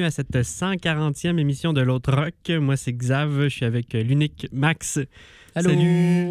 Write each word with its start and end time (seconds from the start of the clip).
Bienvenue 0.00 0.06
à 0.06 0.10
cette 0.12 0.34
140e 0.34 1.38
émission 1.38 1.74
de 1.74 1.82
l'autre 1.82 2.14
rock. 2.14 2.58
Moi, 2.58 2.78
c'est 2.78 2.94
Xav. 2.94 3.42
Je 3.44 3.48
suis 3.48 3.66
avec 3.66 3.94
euh, 3.94 4.02
l'unique 4.02 4.48
Max. 4.50 4.98
Allô? 5.54 5.68
Salut. 5.68 6.30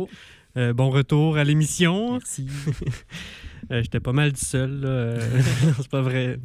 Euh, 0.58 0.73
bon 0.73 0.90
retour 0.90 1.38
à 1.38 1.44
l'émission. 1.44 2.14
Merci. 2.14 2.48
Euh, 3.72 3.84
J'étais 3.84 4.00
pas 4.00 4.14
mal 4.14 4.34
tout 4.34 4.44
seul. 4.44 4.82
Euh, 4.84 5.20
c'est 5.78 5.90
pas 5.90 6.02
vrai. 6.02 6.40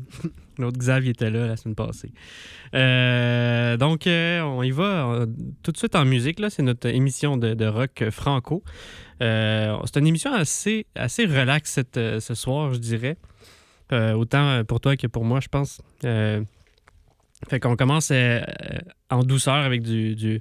L'autre 0.59 0.77
Xav 0.77 1.07
il 1.07 1.11
était 1.11 1.31
là 1.31 1.47
la 1.47 1.57
semaine 1.57 1.75
passée. 1.75 2.11
Donc, 3.79 4.03
on 4.07 4.63
y 4.63 4.71
va 4.71 5.25
tout 5.63 5.73
de 5.73 5.77
suite 5.79 5.97
en 5.97 6.05
musique. 6.05 6.39
là. 6.41 6.51
C'est 6.51 6.63
notre 6.63 6.89
émission 6.89 7.39
de, 7.39 7.55
de 7.55 7.65
rock 7.65 8.05
franco. 8.11 8.63
C'est 9.21 9.97
une 9.97 10.07
émission 10.07 10.35
assez, 10.35 10.85
assez 10.95 11.25
relax 11.25 11.71
cette, 11.71 11.97
euh, 11.97 12.21
ce 12.21 12.35
soir, 12.35 12.75
je 12.75 12.79
dirais. 12.81 13.17
Autant 13.91 14.63
pour 14.65 14.81
toi 14.81 14.97
que 14.97 15.07
pour 15.07 15.25
moi, 15.25 15.41
je 15.41 15.49
pense. 15.49 15.81
Fait 17.49 17.61
qu'on 17.61 17.77
commence 17.77 18.11
euh, 18.11 18.41
euh, 18.41 18.79
en 19.11 19.23
douceur 19.23 19.57
avec 19.57 19.83
du, 19.83 20.15
du, 20.15 20.41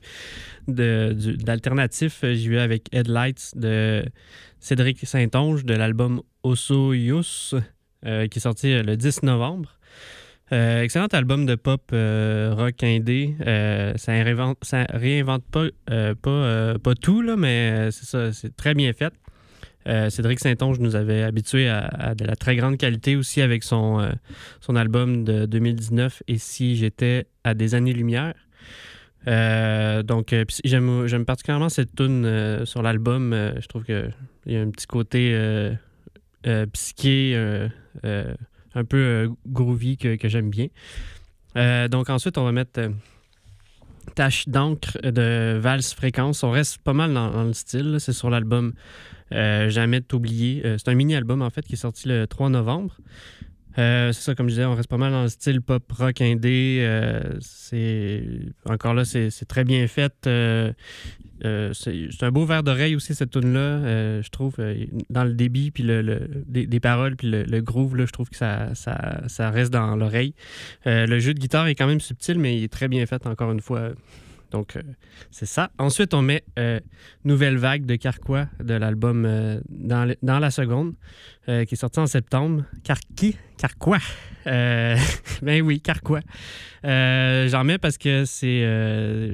l'alternatif. 0.67 2.23
Euh, 2.23 2.33
J'y 2.33 2.49
vais 2.49 2.59
avec 2.59 2.93
Headlights 2.93 3.51
de 3.55 4.05
Cédric 4.59 5.05
Saint-Onge 5.05 5.65
de 5.65 5.73
l'album 5.73 6.21
Osso 6.43 6.93
Yus, 6.93 7.55
euh, 8.05 8.27
qui 8.27 8.39
est 8.39 8.41
sorti 8.41 8.81
le 8.81 8.95
10 8.95 9.23
novembre. 9.23 9.77
Excellent 10.51 11.07
album 11.07 11.47
de 11.47 11.55
pop 11.55 11.81
rock 11.91 12.83
indé. 12.83 13.33
Ça, 13.97 14.11
réinvente, 14.11 14.59
ça 14.61 14.85
réinvente 14.91 15.43
pas, 15.45 15.65
pas, 16.21 16.77
pas 16.77 16.93
tout, 16.93 17.23
mais 17.35 17.89
c'est 17.89 18.05
ça, 18.05 18.31
c'est 18.31 18.55
très 18.55 18.75
bien 18.75 18.93
fait. 18.93 19.11
Euh, 19.87 20.09
Cédric 20.09 20.39
Saint-Onge 20.39 20.79
nous 20.79 20.95
avait 20.95 21.23
habitués 21.23 21.69
à, 21.69 22.15
de 22.15 22.25
la 22.25 22.35
très 22.35 22.55
grande 22.55 22.77
qualité 22.77 23.15
aussi 23.15 23.41
avec 23.41 23.63
son, 23.63 23.99
euh, 23.99 24.73
album 24.75 25.23
de 25.23 25.45
2019 25.45 26.23
Et 26.27 26.37
si 26.37 26.75
j'étais 26.75 27.27
à 27.43 27.53
des 27.53 27.75
années-lumière. 27.75 28.33
Euh, 29.27 30.03
donc, 30.03 30.35
j'aime, 30.63 31.25
particulièrement 31.25 31.69
cette 31.69 31.95
tune 31.95 32.65
sur 32.65 32.81
l'album. 32.81 33.33
Je 33.59 33.67
trouve 33.67 33.83
qu'il 33.83 34.13
y 34.47 34.55
a 34.55 34.61
un 34.61 34.69
petit 34.69 34.87
côté 34.87 35.71
psyché, 36.73 37.35
un 38.75 38.83
peu 38.85 39.29
groovy 39.47 39.97
que, 39.97 40.27
j'aime 40.27 40.49
bien. 40.49 40.67
Donc, 41.87 42.09
ensuite, 42.09 42.37
on 42.37 42.43
va 42.43 42.51
mettre 42.51 42.81
Tache 44.15 44.47
d'encre 44.47 44.99
de 45.03 45.57
Valse 45.59 45.93
Fréquence. 45.93 46.43
On 46.43 46.51
reste 46.51 46.77
pas 46.79 46.93
mal 46.93 47.13
dans, 47.13 47.43
le 47.43 47.53
style. 47.53 47.97
C'est 47.99 48.13
sur 48.13 48.29
l'album 48.29 48.73
euh, 49.33 49.69
Jamais 49.69 50.01
t'oublier. 50.01 50.61
Euh, 50.65 50.77
c'est 50.77 50.89
un 50.89 50.95
mini-album, 50.95 51.41
en 51.41 51.49
fait, 51.49 51.63
qui 51.63 51.73
est 51.73 51.77
sorti 51.77 52.07
le 52.07 52.27
3 52.27 52.49
novembre. 52.49 52.97
Euh, 53.79 54.11
c'est 54.11 54.21
ça, 54.21 54.35
comme 54.35 54.47
je 54.47 54.53
disais, 54.53 54.65
on 54.65 54.75
reste 54.75 54.89
pas 54.89 54.97
mal 54.97 55.11
dans 55.11 55.23
le 55.23 55.29
style 55.29 55.61
pop 55.61 55.83
rock 55.91 56.21
indé. 56.21 56.87
C'est 57.41 58.23
encore 58.65 58.93
là, 58.93 59.03
c'est 59.05 59.47
très 59.47 59.63
bien 59.63 59.87
fait. 59.87 60.13
C'est 60.23 62.23
un 62.23 62.31
beau 62.31 62.45
verre 62.45 62.61
d'oreille 62.61 62.95
aussi 62.95 63.15
cette 63.15 63.31
tune 63.31 63.53
là, 63.53 64.21
je 64.21 64.29
trouve 64.29 64.57
dans 65.09 65.23
le 65.23 65.33
débit 65.33 65.71
puis 65.71 65.81
le, 65.81 66.29
des, 66.45 66.79
paroles 66.79 67.15
puis 67.15 67.31
le, 67.31 67.61
groove 67.61 67.95
là, 67.95 68.05
je 68.05 68.11
trouve 68.11 68.29
que 68.29 68.37
ça, 68.37 68.75
ça, 68.75 69.49
reste 69.49 69.73
dans 69.73 69.95
l'oreille. 69.95 70.35
Le 70.85 71.17
jeu 71.17 71.33
de 71.33 71.39
guitare 71.39 71.65
est 71.65 71.73
quand 71.73 71.87
même 71.87 71.99
subtil, 71.99 72.37
mais 72.37 72.55
il 72.55 72.63
est 72.63 72.71
très 72.71 72.87
bien 72.87 73.03
fait 73.07 73.25
encore 73.25 73.51
une 73.51 73.61
fois. 73.61 73.93
Donc 74.53 74.75
euh, 74.75 74.81
c'est 75.31 75.47
ça. 75.47 75.71
Ensuite, 75.79 76.13
on 76.13 76.21
met 76.21 76.43
euh, 76.57 76.79
Nouvelle 77.25 77.57
vague 77.57 77.85
de 77.85 77.95
Carquois 77.95 78.47
de 78.63 78.75
l'album 78.75 79.25
euh, 79.25 79.59
dans, 79.67 80.39
la 80.39 80.51
seconde 80.51 80.93
qui 81.45 81.51
est 81.51 81.75
sorti 81.75 81.99
en 81.99 82.07
septembre. 82.07 82.63
Carqui, 82.85 83.35
Carquois. 83.57 83.97
Ben 84.45 85.61
oui, 85.61 85.81
Carquois. 85.81 86.21
J'en 86.83 87.63
mets 87.63 87.77
parce 87.77 87.97
que 87.97 88.25
c'est. 88.25 88.61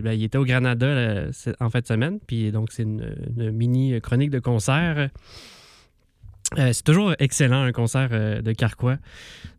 ben, 0.03 0.13
il 0.13 0.23
était 0.23 0.37
au 0.37 0.45
Granada 0.45 1.27
en 1.59 1.69
fin 1.69 1.81
de 1.81 1.85
semaine, 1.85 2.19
puis 2.25 2.51
donc 2.51 2.71
c'est 2.71 2.83
une 2.83 3.51
mini 3.51 3.99
chronique 4.01 4.29
de 4.31 4.39
concert. 4.39 5.09
Euh, 6.57 6.73
c'est 6.73 6.83
toujours 6.83 7.13
excellent 7.19 7.61
un 7.61 7.71
concert 7.71 8.09
euh, 8.11 8.41
de 8.41 8.53
Carquois. 8.53 8.97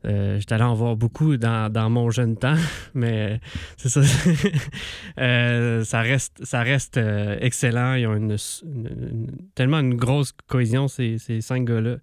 Euh, 0.04 0.40
J'étais 0.40 0.54
allé 0.54 0.64
en 0.64 0.74
voir 0.74 0.96
beaucoup 0.96 1.36
dans, 1.36 1.90
mon 1.90 2.10
jeune 2.10 2.36
temps, 2.36 2.56
mais 2.94 3.40
c'est 3.76 3.88
ça. 3.88 4.02
Ça 5.84 6.00
reste, 6.00 6.44
ça 6.44 6.62
reste 6.62 6.98
excellent. 7.40 7.94
Ils 7.94 8.06
ont 8.06 8.36
tellement 9.54 9.80
une 9.80 9.94
grosse 9.94 10.32
cohésion, 10.48 10.88
ces, 10.88 11.18
cinq 11.40 11.64
gars-là. 11.64 11.96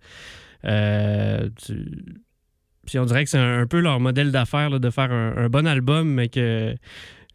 Puis 2.85 2.99
on 2.99 3.05
dirait 3.05 3.23
que 3.25 3.29
c'est 3.29 3.37
un, 3.37 3.67
peu 3.67 3.79
leur 3.79 3.99
modèle 3.99 4.31
d'affaires 4.31 4.79
de 4.79 4.89
faire 4.89 5.11
un 5.11 5.49
bon 5.49 5.67
album, 5.67 6.07
mais 6.09 6.29
que 6.29 6.75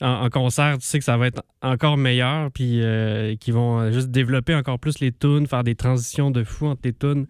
en, 0.02 0.28
concert, 0.30 0.78
tu 0.78 0.86
sais 0.86 0.98
que 0.98 1.04
ça 1.04 1.16
va 1.16 1.28
être 1.28 1.42
encore 1.62 1.96
meilleur, 1.96 2.50
puis 2.50 2.82
euh, 2.82 3.34
vont 3.48 3.90
juste 3.92 4.10
développer 4.10 4.54
encore 4.54 4.78
plus 4.78 4.98
les 4.98 5.12
tunes, 5.12 5.46
faire 5.46 5.64
des 5.64 5.74
transitions 5.74 6.30
de 6.30 6.44
fou 6.44 6.66
entre 6.66 6.82
les 6.84 6.92
tunes. 6.92 7.26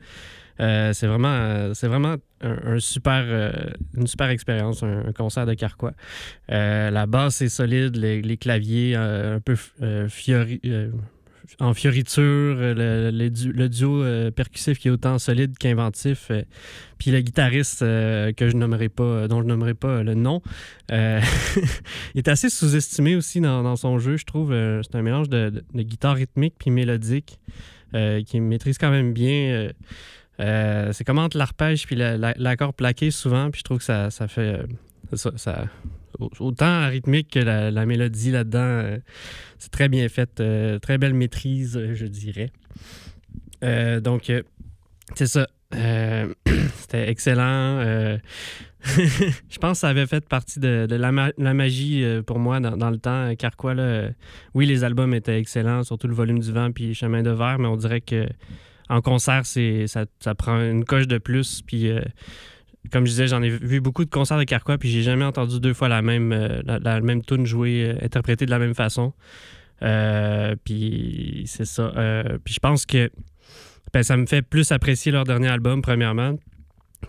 Euh, 0.60 0.93
c'est 0.93 1.06
vraiment, 1.06 1.28
un, 2.43 2.78
super, 2.78 3.25
euh, 3.27 3.53
une 3.97 4.06
super 4.06 4.28
expérience, 4.28 4.83
un, 4.83 5.12
concert 5.12 5.47
de 5.47 5.55
Carquois. 5.55 5.93
Euh, 6.50 6.91
la 6.91 7.06
basse 7.06 7.43
est 7.43 7.49
solide, 7.49 7.97
les, 7.97 8.22
les 8.22 8.37
claviers 8.37 8.94
un 8.94 9.41
peu 9.41 9.56
fiori- 10.09 10.60
en 11.60 11.75
fioriture, 11.75 12.22
euh, 12.22 12.75
le, 12.75 13.16
le 13.16 13.30
du- 13.30 13.53
le 13.53 13.69
duo 13.69 14.03
euh, 14.03 14.30
percussif 14.30 14.78
qui 14.78 14.88
est 14.88 14.91
autant 14.91 15.19
solide 15.19 15.56
qu'inventif. 15.58 16.28
euh, 16.30 16.42
puis 16.98 17.10
le 17.10 17.20
guitariste 17.20 17.82
euh, 17.82 18.32
que 18.32 18.48
je 18.48 18.56
nommerai 18.56 18.88
pas, 18.88 19.26
dont 19.28 19.42
je 19.42 19.47
nommerai 19.47 19.75
pas 19.75 20.03
le 20.03 20.14
nom, 20.14 20.41
est 20.91 22.28
assez 22.28 22.48
sous-estimé 22.48 23.16
aussi 23.16 23.41
dans, 23.41 23.76
son 23.76 23.98
jeu, 23.98 24.16
je 24.16 24.25
trouve. 24.25 24.50
C'est 24.82 24.94
un 24.97 25.03
mélange 25.03 25.28
de, 25.28 25.64
guitare 25.75 26.16
rythmique 26.16 26.54
puis 26.58 26.70
mélodique 26.70 27.38
qui 28.26 28.41
maîtrise 28.41 28.78
quand 28.78 28.91
même 28.91 29.12
bien. 29.12 29.70
c'est 30.38 31.04
comme 31.04 31.19
entre 31.19 31.36
l'arpège 31.38 31.86
puis 31.86 31.97
la- 31.97 32.16
la- 32.16 32.34
l'accord 32.36 32.74
plaqué 32.74 33.10
souvent, 33.10 33.50
puis 33.50 33.59
je 33.60 33.64
trouve 33.64 33.78
que 33.78 33.84
ça, 33.84 34.10
ça 34.10 34.28
fait 34.28 34.60
ça, 35.14 35.32
autant 36.19 36.89
rythmique 36.89 37.31
que 37.31 37.41
la, 37.41 37.71
la 37.71 37.87
mélodie 37.87 38.31
là-dedans, 38.31 38.59
euh, 38.61 38.99
c'est 39.59 39.71
très 39.71 39.89
bien 39.89 40.09
fait, 40.09 40.41
euh, 40.41 40.78
très 40.78 40.99
belle 40.99 41.15
maîtrise, 41.15 41.77
euh, 41.77 41.95
je 41.95 42.06
dirais. 42.06 42.50
Donc, 44.00 44.33
c'est 45.15 45.27
ça. 45.27 45.47
C'était 45.72 47.09
excellent. 47.09 47.81
je 48.84 49.59
pense 49.61 49.78
que 49.78 49.81
ça 49.81 49.89
avait 49.89 50.06
fait 50.06 50.27
partie 50.28 50.59
de, 50.59 50.87
la, 50.91 51.12
ma- 51.12 51.31
la 51.39 51.55
magie 51.55 52.05
pour 52.27 52.41
moi 52.41 52.59
dans, 52.59 52.91
le 52.91 52.99
temps. 52.99 53.33
Car 53.37 53.56
quoi, 53.56 53.75
là, 53.75 54.09
oui, 54.55 54.67
les 54.67 54.83
albums 54.83 55.15
étaient 55.15 55.39
excellents, 55.39 55.84
surtout 55.84 56.09
le 56.09 56.15
volume 56.15 56.41
du 56.41 56.51
vent 56.51 56.72
puis 56.72 56.93
Chemin 56.93 57.22
de 57.22 57.31
verre, 57.31 57.60
mais 57.60 57.69
on 57.69 57.77
dirait 57.77 58.01
que 58.01 58.27
en 58.89 59.01
concert, 59.01 59.47
ça, 59.47 60.04
ça 60.19 60.34
prend 60.34 60.60
une 60.60 60.84
coche 60.84 61.07
de 61.07 61.19
plus. 61.19 61.63
Puis, 61.63 61.89
comme 62.91 63.07
je 63.07 63.11
disais, 63.11 63.29
j'en 63.29 63.43
ai 63.43 63.51
vu 63.51 63.81
beaucoup 63.81 64.05
de 64.05 64.11
concerts 64.11 64.39
de 64.39 64.45
Carquois, 64.45 64.79
puis 64.79 64.91
j'ai 64.91 65.03
jamais 65.03 65.25
entendu 65.25 65.61
deux 65.61 65.75
fois 65.75 65.89
la 65.89 66.03
même, 66.03 66.33
euh, 66.33 66.63
la, 66.67 67.01
même 67.01 67.23
tune 67.25 67.47
jouée, 67.47 67.84
euh, 67.84 68.05
interprétée 68.05 68.47
de 68.47 68.51
la 68.51 68.59
même 68.59 68.75
façon. 68.75 69.13
Euh, 69.83 70.57
puis 70.65 71.45
c'est 71.47 71.65
ça. 71.65 71.93
Puis 72.45 72.55
je 72.55 72.61
pense 72.61 72.87
que 72.87 73.11
ben, 73.93 74.03
ça 74.03 74.17
me 74.17 74.27
fait 74.27 74.43
plus 74.43 74.73
apprécier 74.73 75.13
leur 75.13 75.25
dernier 75.25 75.49
album, 75.49 75.83
premièrement. 75.83 76.39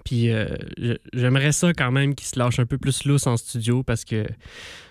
Puis 0.03 0.29
j'aimerais 1.13 1.51
ça 1.51 1.71
quand 1.73 1.91
même 1.91 2.15
qu'ils 2.15 2.27
se 2.27 2.39
lâchent 2.39 2.59
un 2.59 2.65
peu 2.65 2.77
plus 2.77 3.05
lousse 3.05 3.27
en 3.27 3.37
studio 3.37 3.83
parce 3.83 4.05
que 4.05 4.25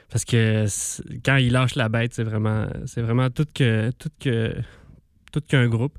parce 0.08 0.25
que 0.25 0.67
quand 1.25 1.37
ils 1.37 1.50
lâchent 1.50 1.75
la 1.75 1.88
bête, 1.88 2.14
c'est 2.14 2.23
vraiment 2.23 2.69
c'est 2.87 3.02
vraiment 3.02 3.31
tout 3.31 3.46
tout 3.46 4.11
que 4.20 4.55
tout 5.32 5.40
qu'un 5.40 5.67
groupe. 5.67 5.99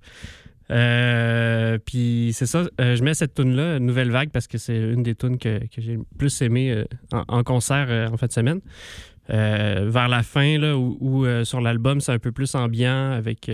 Euh, 0.73 1.77
puis 1.85 2.31
c'est 2.33 2.47
ça, 2.47 2.63
euh, 2.81 2.95
je 2.95 3.03
mets 3.03 3.13
cette 3.13 3.35
tune 3.35 3.55
là 3.55 3.79
Nouvelle 3.79 4.09
Vague, 4.09 4.29
parce 4.31 4.47
que 4.47 4.57
c'est 4.57 4.77
une 4.77 5.03
des 5.03 5.15
tunes 5.15 5.37
que, 5.37 5.59
que 5.59 5.81
j'ai 5.81 5.93
le 5.97 6.03
plus 6.17 6.41
aimé 6.41 6.71
euh, 6.71 6.85
en, 7.11 7.43
concert 7.43 8.11
en 8.11 8.17
fin 8.17 8.27
de 8.27 8.31
semaine. 8.31 8.59
vers 9.29 10.07
la 10.07 10.23
fin, 10.23 10.57
là, 10.57 10.77
où, 10.77 11.25
sur 11.43 11.61
l'album, 11.61 12.01
c'est 12.01 12.11
un 12.11 12.19
peu 12.19 12.31
plus 12.31 12.55
ambiant, 12.55 13.11
avec 13.11 13.49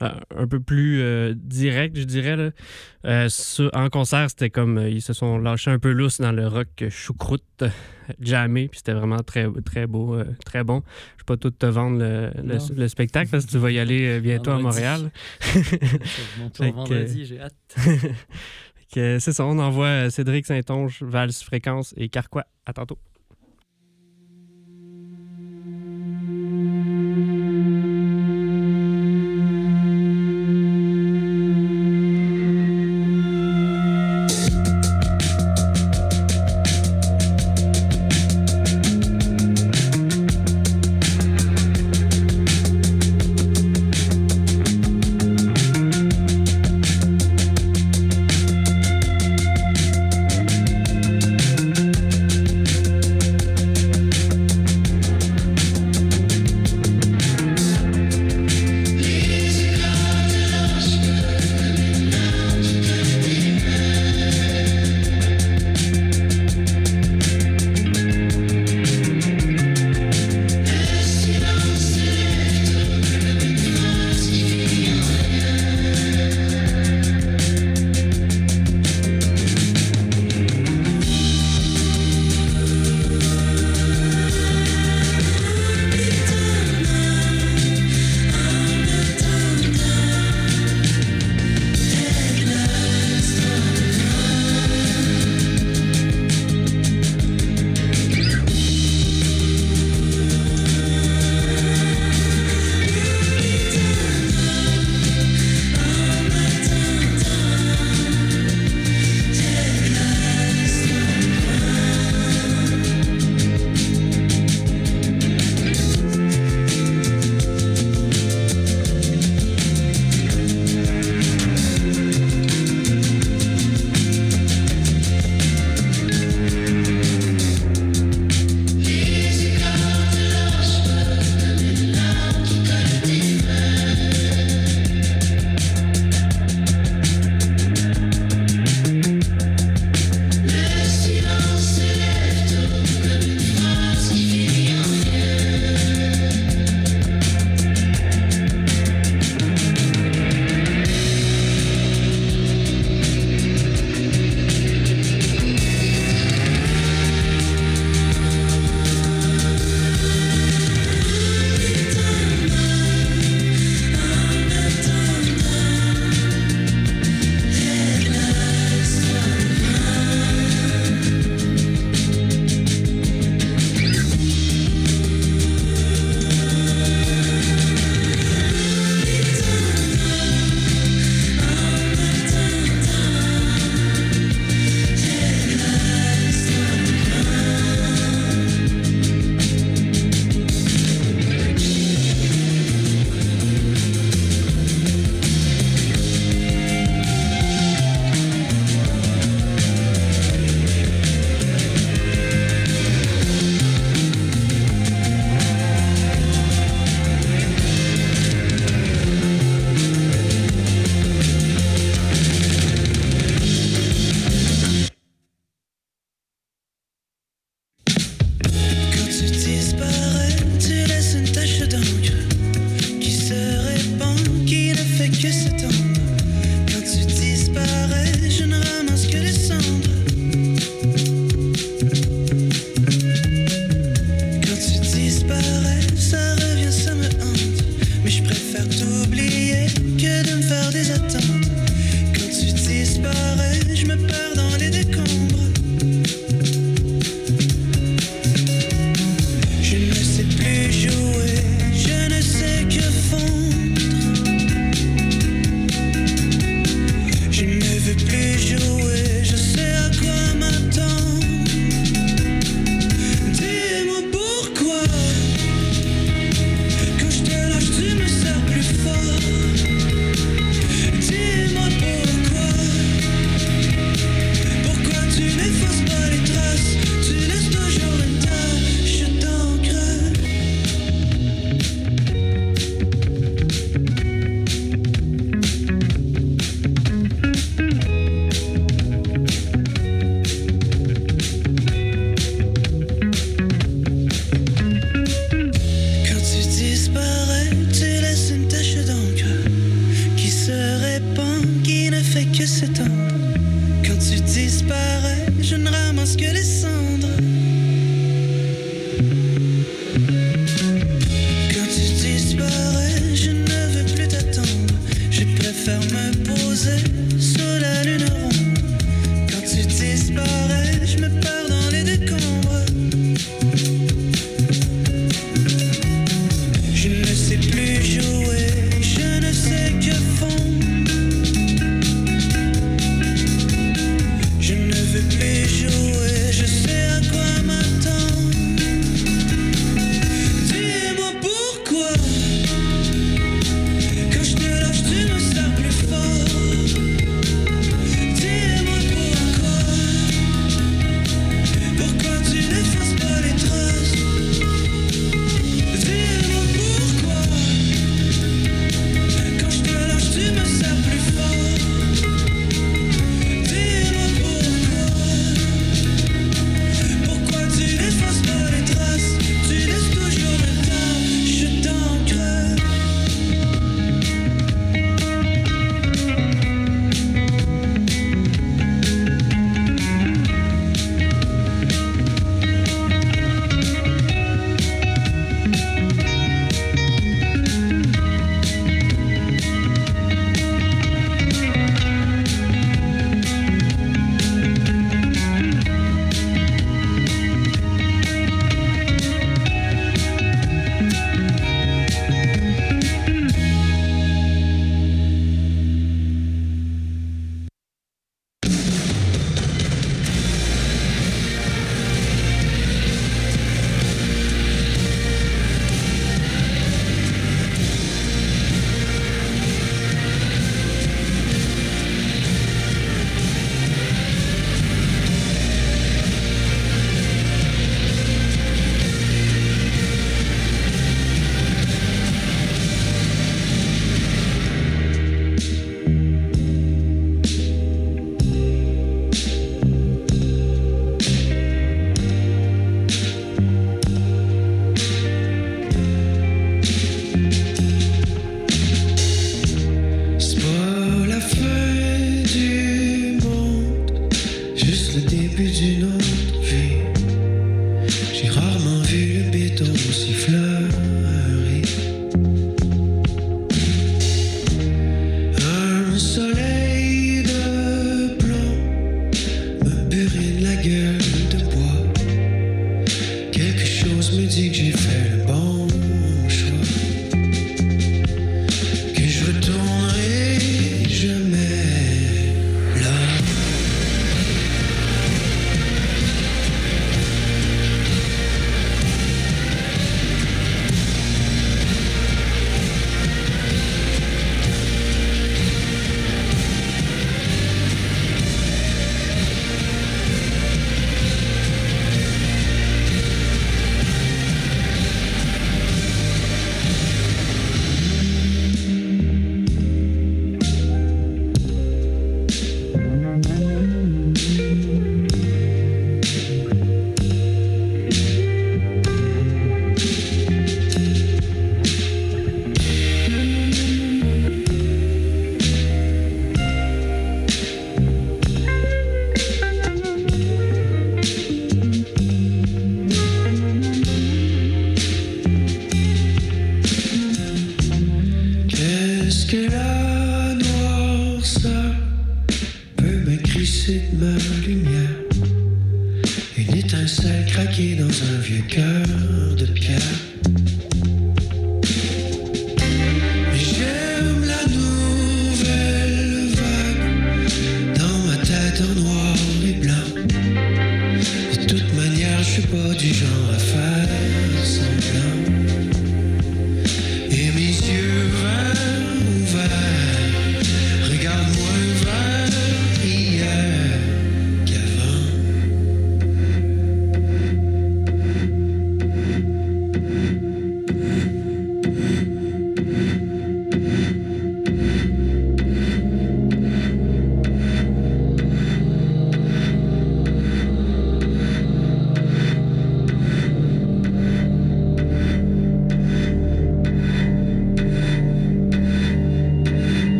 un 0.00 0.14
un 0.36 0.46
peu 0.46 0.60
plus 0.60 1.00
euh, 1.00 1.32
direct, 1.36 1.96
je 1.98 2.04
dirais. 2.04 2.36
Là. 2.36 2.50
Euh, 3.06 3.28
en 3.72 3.88
concert, 3.88 4.28
c'était 4.30 4.50
comme. 4.50 4.78
euh, 4.78 4.88
ils 4.90 5.00
se 5.02 5.12
sont 5.12 5.38
lâchés 5.38 5.70
un 5.70 5.78
peu 5.78 5.92
lousse 5.92 6.20
dans 6.20 6.32
le 6.32 6.46
rock 6.48 6.84
choucroute, 6.90 7.42
euh, 7.62 7.68
jammé, 8.20 8.68
puis 8.68 8.78
c'était 8.78 8.92
vraiment 8.92 9.18
très, 9.22 9.46
très 9.64 9.86
beau, 9.86 10.14
euh, 10.14 10.24
très 10.44 10.64
bon. 10.64 10.82
Je 10.82 11.14
ne 11.14 11.18
vais 11.20 11.24
pas 11.26 11.36
tout 11.36 11.50
te 11.50 11.66
vendre 11.66 11.98
le, 11.98 12.30
le- 12.36 12.42
Non. 12.58 12.66
le 12.76 12.88
spectacle 12.88 13.30
parce 13.30 13.46
que 13.46 13.50
tu 13.52 13.58
vas 13.58 13.70
y 13.70 13.78
aller 13.78 14.06
euh, 14.06 14.20
bientôt 14.20 14.50
à 14.50 14.54
Vendredi. 14.58 14.76
Montréal. 14.80 15.10
Mon 16.38 16.50
tour 16.50 16.72
vendredi, 16.72 17.24
j'ai 17.26 17.40
hâte. 17.40 17.54
C'est 18.92 19.20
ça, 19.32 19.44
on 19.44 19.58
envoie 19.58 19.86
euh, 19.86 20.10
Cédric 20.10 20.46
Saint-Onge, 20.46 21.02
Vals 21.02 21.32
Fréquence 21.32 21.92
et 21.96 22.08
Carquois. 22.08 22.46
À 22.64 22.72
tantôt. 22.72 22.98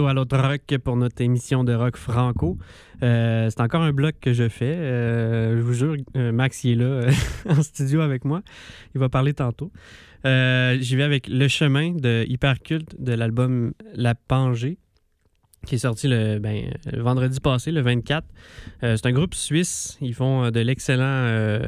À 0.00 0.14
l'autre 0.14 0.38
rock 0.38 0.78
pour 0.82 0.96
notre 0.96 1.20
émission 1.20 1.64
de 1.64 1.74
rock 1.74 1.96
franco. 1.96 2.58
Euh, 3.02 3.48
c'est 3.50 3.60
encore 3.60 3.82
un 3.82 3.92
bloc 3.92 4.14
que 4.20 4.32
je 4.32 4.48
fais. 4.48 4.74
Euh, 4.74 5.56
je 5.56 5.62
vous 5.62 5.74
jure, 5.74 5.96
euh, 6.16 6.32
Max 6.32 6.64
il 6.64 6.80
est 6.80 6.84
là 6.84 7.10
en 7.48 7.62
studio 7.62 8.00
avec 8.00 8.24
moi. 8.24 8.42
Il 8.94 9.00
va 9.00 9.08
parler 9.08 9.34
tantôt. 9.34 9.70
J'y 10.24 10.96
vais 10.96 11.02
avec 11.02 11.28
Le 11.28 11.48
Chemin 11.48 11.92
de 11.92 12.24
Hyperculte 12.28 13.00
de 13.00 13.12
l'album 13.12 13.72
La 13.94 14.14
Pangée 14.14 14.78
qui 15.66 15.76
est 15.76 15.78
sorti 15.78 16.08
le, 16.08 16.40
ben, 16.40 16.72
le 16.92 17.02
vendredi 17.02 17.38
passé, 17.38 17.70
le 17.70 17.82
24. 17.82 18.26
Euh, 18.82 18.96
c'est 18.96 19.06
un 19.06 19.12
groupe 19.12 19.34
suisse. 19.34 19.96
Ils 20.00 20.14
font 20.14 20.50
de 20.50 20.60
l'excellent 20.60 21.62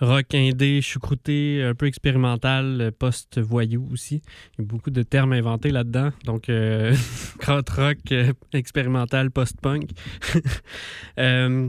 rock 0.00 0.34
indé, 0.34 0.80
choucrouté, 0.80 1.62
un 1.62 1.74
peu 1.74 1.86
expérimental, 1.86 2.80
euh, 2.80 2.90
post-voyou 2.96 3.88
aussi. 3.92 4.22
Il 4.58 4.62
y 4.62 4.64
a 4.64 4.64
beaucoup 4.64 4.90
de 4.90 5.02
termes 5.02 5.32
inventés 5.32 5.70
là-dedans. 5.70 6.10
Donc, 6.24 6.48
euh, 6.48 6.94
rock 7.46 7.98
euh, 8.12 8.32
expérimental, 8.52 9.30
post-punk. 9.30 9.90
Euh, 11.18 11.68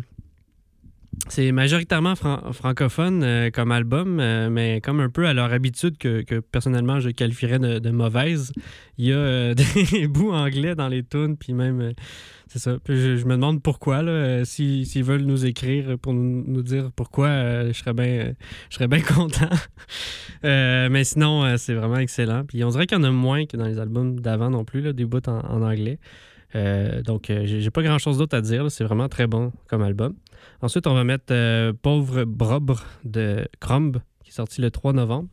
c'est 1.28 1.52
majoritairement 1.52 2.16
fran- 2.16 2.52
francophone 2.54 3.52
comme 3.52 3.72
album, 3.72 4.16
mais 4.50 4.80
comme 4.82 5.02
un 5.02 5.10
peu 5.10 5.28
à 5.28 5.34
leur 5.34 5.52
habitude 5.52 5.98
que, 5.98 6.22
que 6.22 6.40
personnellement 6.40 7.00
je 7.00 7.10
qualifierais 7.10 7.60
de, 7.60 7.80
de 7.80 7.90
mauvaise. 7.92 8.54
Il 8.98 9.06
y 9.08 9.14
a 9.14 9.54
des 9.92 10.08
bouts 10.08 10.32
anglais 10.32 10.74
dans 10.74 10.88
les 10.88 11.04
tunes, 11.04 11.38
puis 11.38 11.54
même, 11.54 11.94
c'est 12.54 12.60
ça. 12.60 12.76
Je, 12.86 13.24
me 13.24 13.36
demande 13.36 13.64
pourquoi, 13.64 14.02
là, 14.02 14.12
euh, 14.12 14.44
si- 14.44 14.86
s'ils 14.86 15.06
veulent 15.06 15.22
nous 15.22 15.46
écrire 15.46 15.98
pour 15.98 16.14
nous, 16.14 16.44
nous 16.46 16.62
dire 16.64 16.92
pourquoi, 16.94 17.28
euh, 17.28 17.68
je 17.72 17.80
serais 17.80 17.94
bien 17.94 18.34
euh, 19.00 19.00
content. 19.16 19.50
Mais 20.44 21.04
sinon, 21.06 21.56
c'est 21.58 21.74
vraiment 21.74 21.96
excellent. 22.00 22.44
Puis 22.44 22.62
on 22.66 22.70
dirait 22.70 22.88
qu'il 22.88 22.98
y 22.98 23.00
en 23.00 23.06
a 23.06 23.12
moins 23.12 23.46
que 23.46 23.56
dans 23.56 23.66
les 23.68 23.80
albums 23.80 24.20
d'avant 24.20 24.50
non 24.50 24.66
plus, 24.66 24.82
là, 24.82 24.92
des 24.92 25.06
bouts 25.06 25.22
en, 25.28 25.40
en 25.40 25.62
anglais. 25.62 25.98
Donc, 27.06 27.32
j'ai 27.46 27.70
pas 27.72 27.84
grand 27.84 28.00
chose 28.00 28.18
d'autre 28.18 28.36
à 28.36 28.42
dire. 28.42 28.70
C'est 28.70 28.84
vraiment 28.84 29.08
très 29.08 29.28
bon 29.28 29.54
comme 29.70 29.82
album. 29.82 30.14
Ensuite, 30.62 30.88
on 30.88 30.94
va 30.94 31.06
mettre 31.06 31.72
Pauvre 31.82 32.26
Brobre 32.26 32.84
de 33.06 33.48
Crumb, 33.62 34.02
qui 34.26 34.32
est 34.32 34.34
sorti 34.34 34.60
le 34.60 34.72
3 34.72 34.92
novembre. 34.92 35.30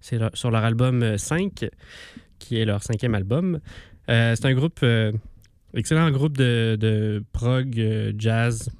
C'est 0.00 0.18
sur 0.34 0.50
leur 0.50 0.64
album 0.64 1.04
euh, 1.04 1.16
5, 1.16 1.68
qui 2.40 2.58
est 2.58 2.64
leur 2.64 2.82
cinquième 2.82 3.14
album. 3.14 3.60
C'est 4.08 4.44
un 4.44 4.54
groupe, 4.54 4.84
excellent 5.76 6.10
groupe 6.10 6.36
de, 6.36 7.22
prog 7.32 7.78
euh, 7.78 8.12
jazz 8.18 8.70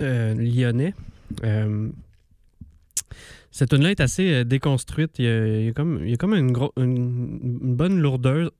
euh, 0.00 0.34
lyonnais. 0.34 0.94
Euh, 1.44 1.88
cette 3.50 3.70
tune 3.70 3.82
là 3.84 3.92
est 3.92 4.00
assez 4.00 4.44
déconstruite. 4.44 5.12
Il 5.20 5.26
y 5.26 5.68
a, 5.68 5.72
comme, 5.72 6.00
il 6.02 6.10
y 6.10 6.14
a 6.14 6.16
comme 6.16 6.34
une, 6.34 6.52
une, 6.76 7.76
bonne 7.76 8.00
lourdeur 8.00 8.50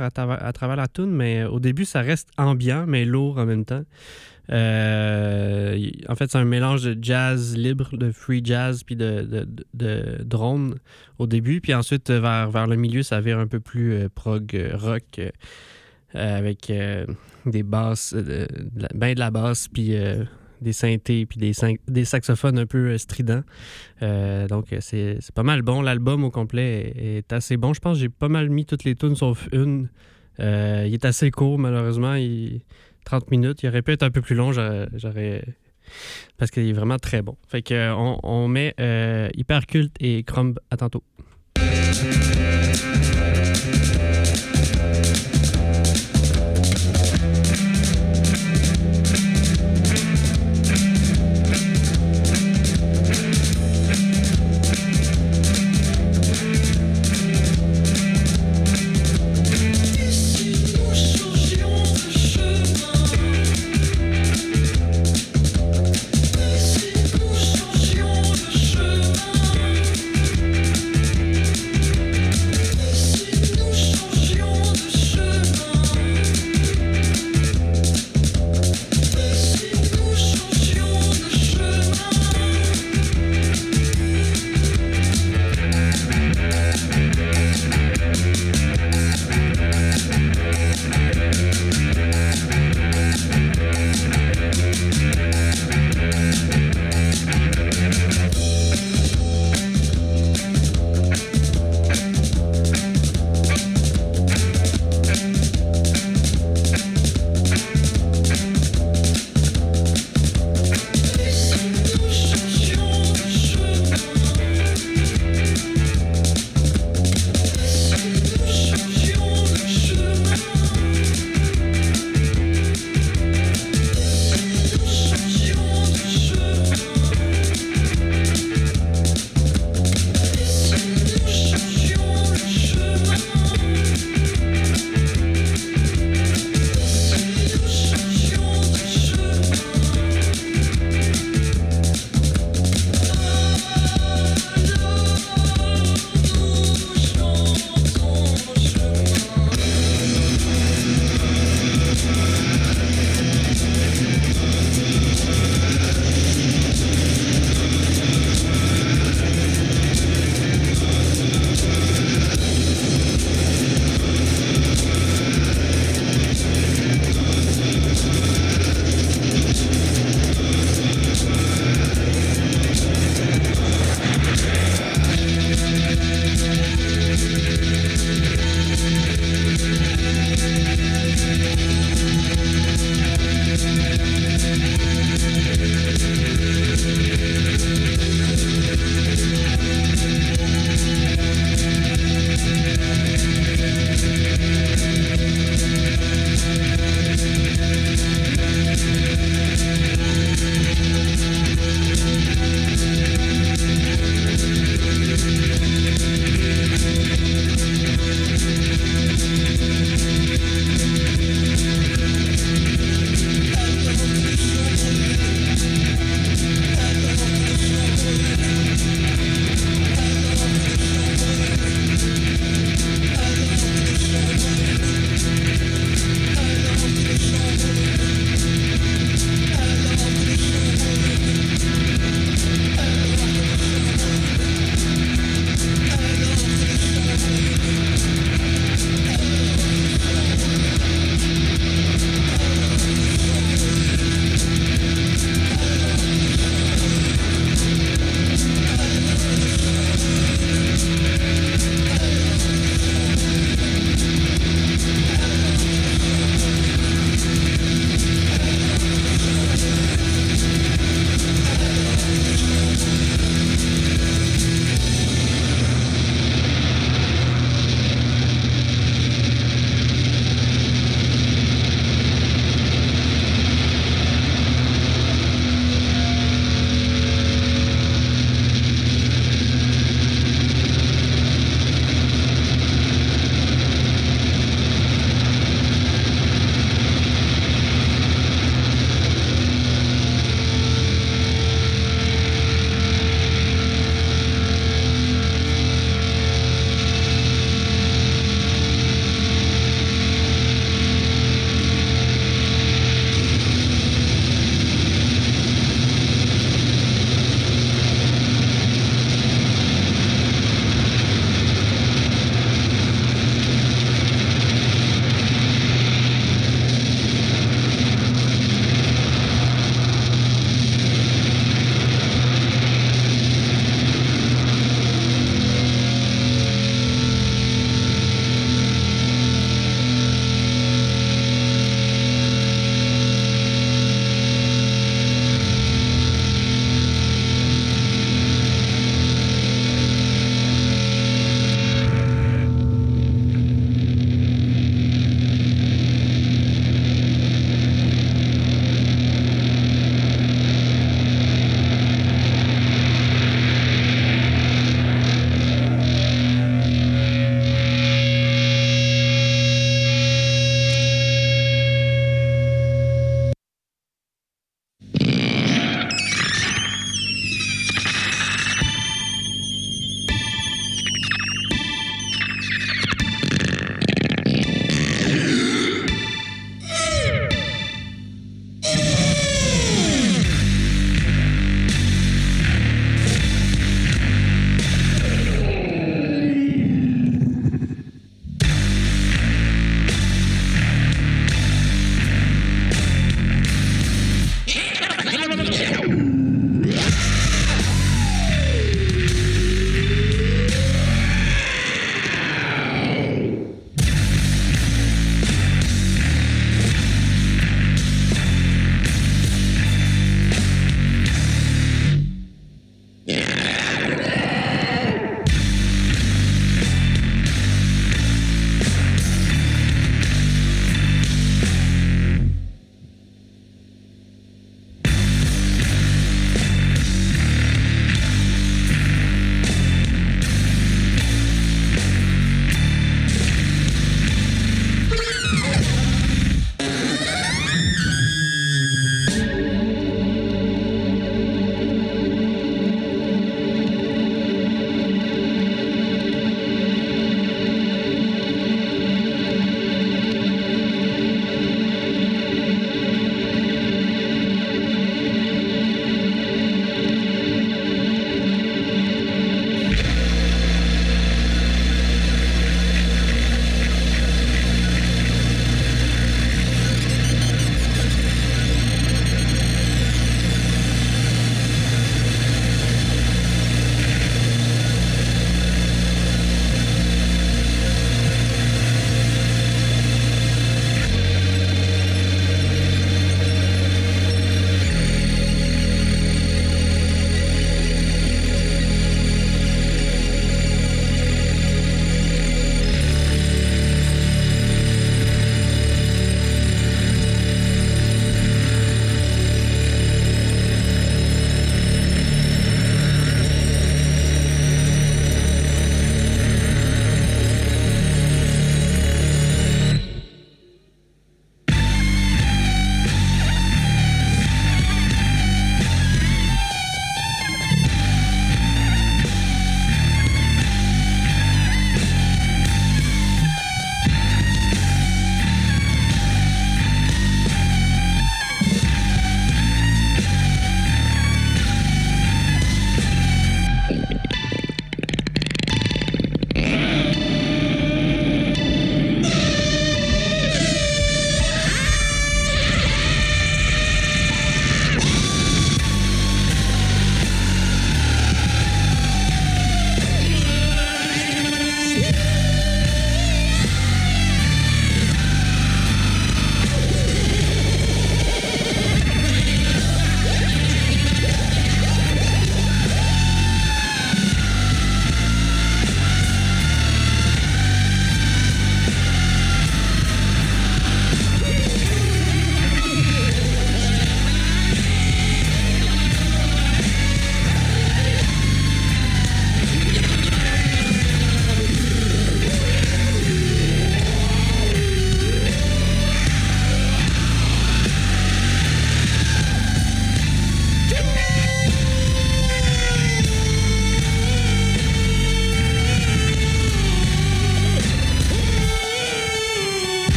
à, 0.00 0.10
travers- 0.10 0.42
à 0.42 0.52
travers 0.54 0.76
la 0.76 0.88
tune, 0.88 1.10
mais 1.10 1.44
au 1.44 1.60
début, 1.60 1.84
ça 1.84 2.00
reste 2.00 2.30
ambiant, 2.38 2.86
mais 2.86 3.04
lourd 3.04 3.36
en 3.38 3.44
même 3.44 3.66
temps. 3.66 3.82
En 4.50 6.14
fait, 6.16 6.30
c'est 6.30 6.38
un 6.38 6.46
mélange 6.46 6.82
de 6.82 6.96
jazz 7.02 7.54
libre, 7.58 7.94
de 7.94 8.10
free 8.10 8.40
jazz, 8.42 8.84
puis 8.84 8.96
de, 8.96 9.20
de, 9.20 9.46
de- 9.74 10.22
drone 10.24 10.76
au 11.18 11.26
début. 11.26 11.60
Puis 11.60 11.74
ensuite, 11.74 12.10
vers, 12.10 12.50
vers 12.50 12.66
le 12.66 12.76
milieu, 12.76 13.02
ça 13.02 13.20
vire 13.20 13.38
un 13.38 13.48
peu 13.48 13.60
plus 13.60 14.08
prog 14.14 14.70
rock, 14.72 15.20
avec 16.14 16.70
euh, 16.70 17.06
des 17.46 17.62
basses, 17.62 18.14
euh, 18.16 18.46
de 18.48 18.82
la- 18.82 18.88
ben 18.94 19.14
de 19.14 19.18
la 19.20 19.30
basse, 19.30 19.68
puis 19.68 19.94
euh, 19.94 20.24
des 20.60 20.72
synthés 20.72 21.26
puis 21.26 21.38
des, 21.38 21.52
des 21.86 22.04
saxophones 22.04 22.58
un 22.58 22.66
peu 22.66 22.90
euh, 22.90 22.98
stridents. 22.98 23.42
Euh, 24.02 24.46
donc, 24.48 24.72
euh, 24.72 24.78
c'est 24.80 25.18
pas 25.34 25.42
mal 25.42 25.62
bon. 25.62 25.82
L'album 25.82 26.24
au 26.24 26.30
complet 26.30 26.92
est, 26.96 27.32
assez 27.32 27.56
bon. 27.56 27.74
Je 27.74 27.80
pense 27.80 27.96
que 27.96 28.00
j'ai 28.00 28.08
pas 28.08 28.28
mal 28.28 28.48
mis 28.50 28.64
toutes 28.64 28.84
les 28.84 28.94
tunes 28.94 29.16
sauf 29.16 29.48
une. 29.52 29.88
Euh, 30.40 30.84
il 30.86 30.94
est 30.94 31.04
assez 31.04 31.30
court, 31.30 31.58
malheureusement. 31.58 32.14
Il... 32.14 32.60
30 33.04 33.30
minutes. 33.30 33.62
Il 33.62 33.68
aurait 33.68 33.82
pu 33.82 33.92
être 33.92 34.02
un 34.02 34.10
peu 34.10 34.20
plus 34.20 34.34
long. 34.34 34.52
J'aurais. 34.52 35.42
Parce 36.36 36.50
qu'il 36.50 36.68
est 36.68 36.72
vraiment 36.74 36.98
très 36.98 37.22
bon. 37.22 37.36
Fait 37.48 37.62
que, 37.62 37.72
euh, 37.72 37.94
on, 37.94 38.18
on 38.22 38.48
met 38.48 38.74
euh, 38.78 39.30
Hyperculte 39.34 39.94
et 40.00 40.22
Crumb 40.24 40.58
à 40.70 40.76
tantôt. 40.76 41.02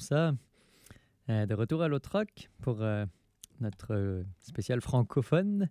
Ça. 0.00 0.32
Euh, 1.30 1.46
de 1.46 1.54
retour 1.54 1.82
à 1.82 1.88
l'autre 1.88 2.10
rock 2.12 2.50
pour 2.60 2.82
euh, 2.82 3.04
notre 3.60 3.94
euh, 3.94 4.24
spécial 4.40 4.80
francophone. 4.80 5.68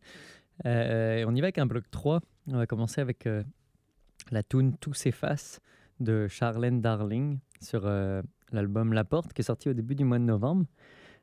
On 0.63 1.35
y 1.35 1.41
va 1.41 1.45
avec 1.45 1.57
un 1.57 1.65
bloc 1.65 1.83
3. 1.91 2.21
On 2.47 2.57
va 2.57 2.65
commencer 2.65 3.01
avec 3.01 3.27
la 4.31 4.43
tune 4.43 4.75
Tout 4.77 4.93
s'efface 4.93 5.61
de 6.01 6.27
Charlène 6.27 6.81
Darling 6.81 7.39
sur 7.61 7.89
l'album 8.51 8.91
La 8.91 9.05
Porte 9.05 9.31
qui 9.31 9.41
est 9.41 9.45
sorti 9.45 9.69
au 9.69 9.73
début 9.73 9.95
du 9.95 10.03
mois 10.03 10.19
de 10.19 10.25
novembre. 10.25 10.65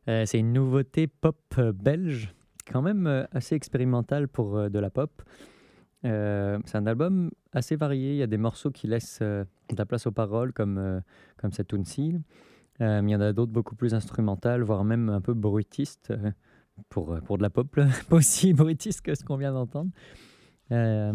C'est 0.07 0.39
une 0.39 0.55
nouveauté 0.55 1.07
pop 1.07 1.39
belge, 1.75 2.35
quand 2.73 2.81
même 2.81 3.27
assez 3.31 3.55
expérimentale 3.55 4.27
pour 4.27 4.71
de 4.71 4.79
la 4.79 4.89
pop. 4.89 5.23
C'est 6.03 6.77
un 6.77 6.87
album 6.87 7.31
assez 7.53 7.77
varié. 7.77 8.13
Il 8.13 8.17
y 8.17 8.23
a 8.23 8.27
des 8.27 8.39
morceaux 8.39 8.71
qui 8.71 8.87
laissent 8.87 9.21
de 9.21 9.47
la 9.77 9.85
place 9.85 10.07
aux 10.07 10.13
paroles, 10.13 10.55
comme, 10.55 11.03
comme 11.37 11.53
cette 11.53 11.69
tune-ci. 11.69 12.15
Euh, 12.81 13.03
mais 13.03 13.11
il 13.11 13.15
y 13.15 13.17
en 13.17 13.21
a 13.21 13.33
d'autres 13.33 13.53
beaucoup 13.53 13.75
plus 13.75 13.95
instrumentales, 13.95 14.63
voire 14.63 14.85
même 14.85 15.09
un 15.09 15.21
peu 15.21 15.35
bruitistes, 15.35 16.11
euh, 16.11 16.31
pour, 16.89 17.13
euh, 17.13 17.21
pour 17.21 17.39
de 17.39 17.43
la 17.43 17.51
pop, 17.51 17.69
pas 18.09 18.17
aussi 18.17 18.53
bruitiste 18.53 19.03
que 19.03 19.15
ce 19.15 19.25
qu'on 19.25 19.37
vient 19.37 19.53
d'entendre. 19.53 19.91
Euh, 20.73 21.13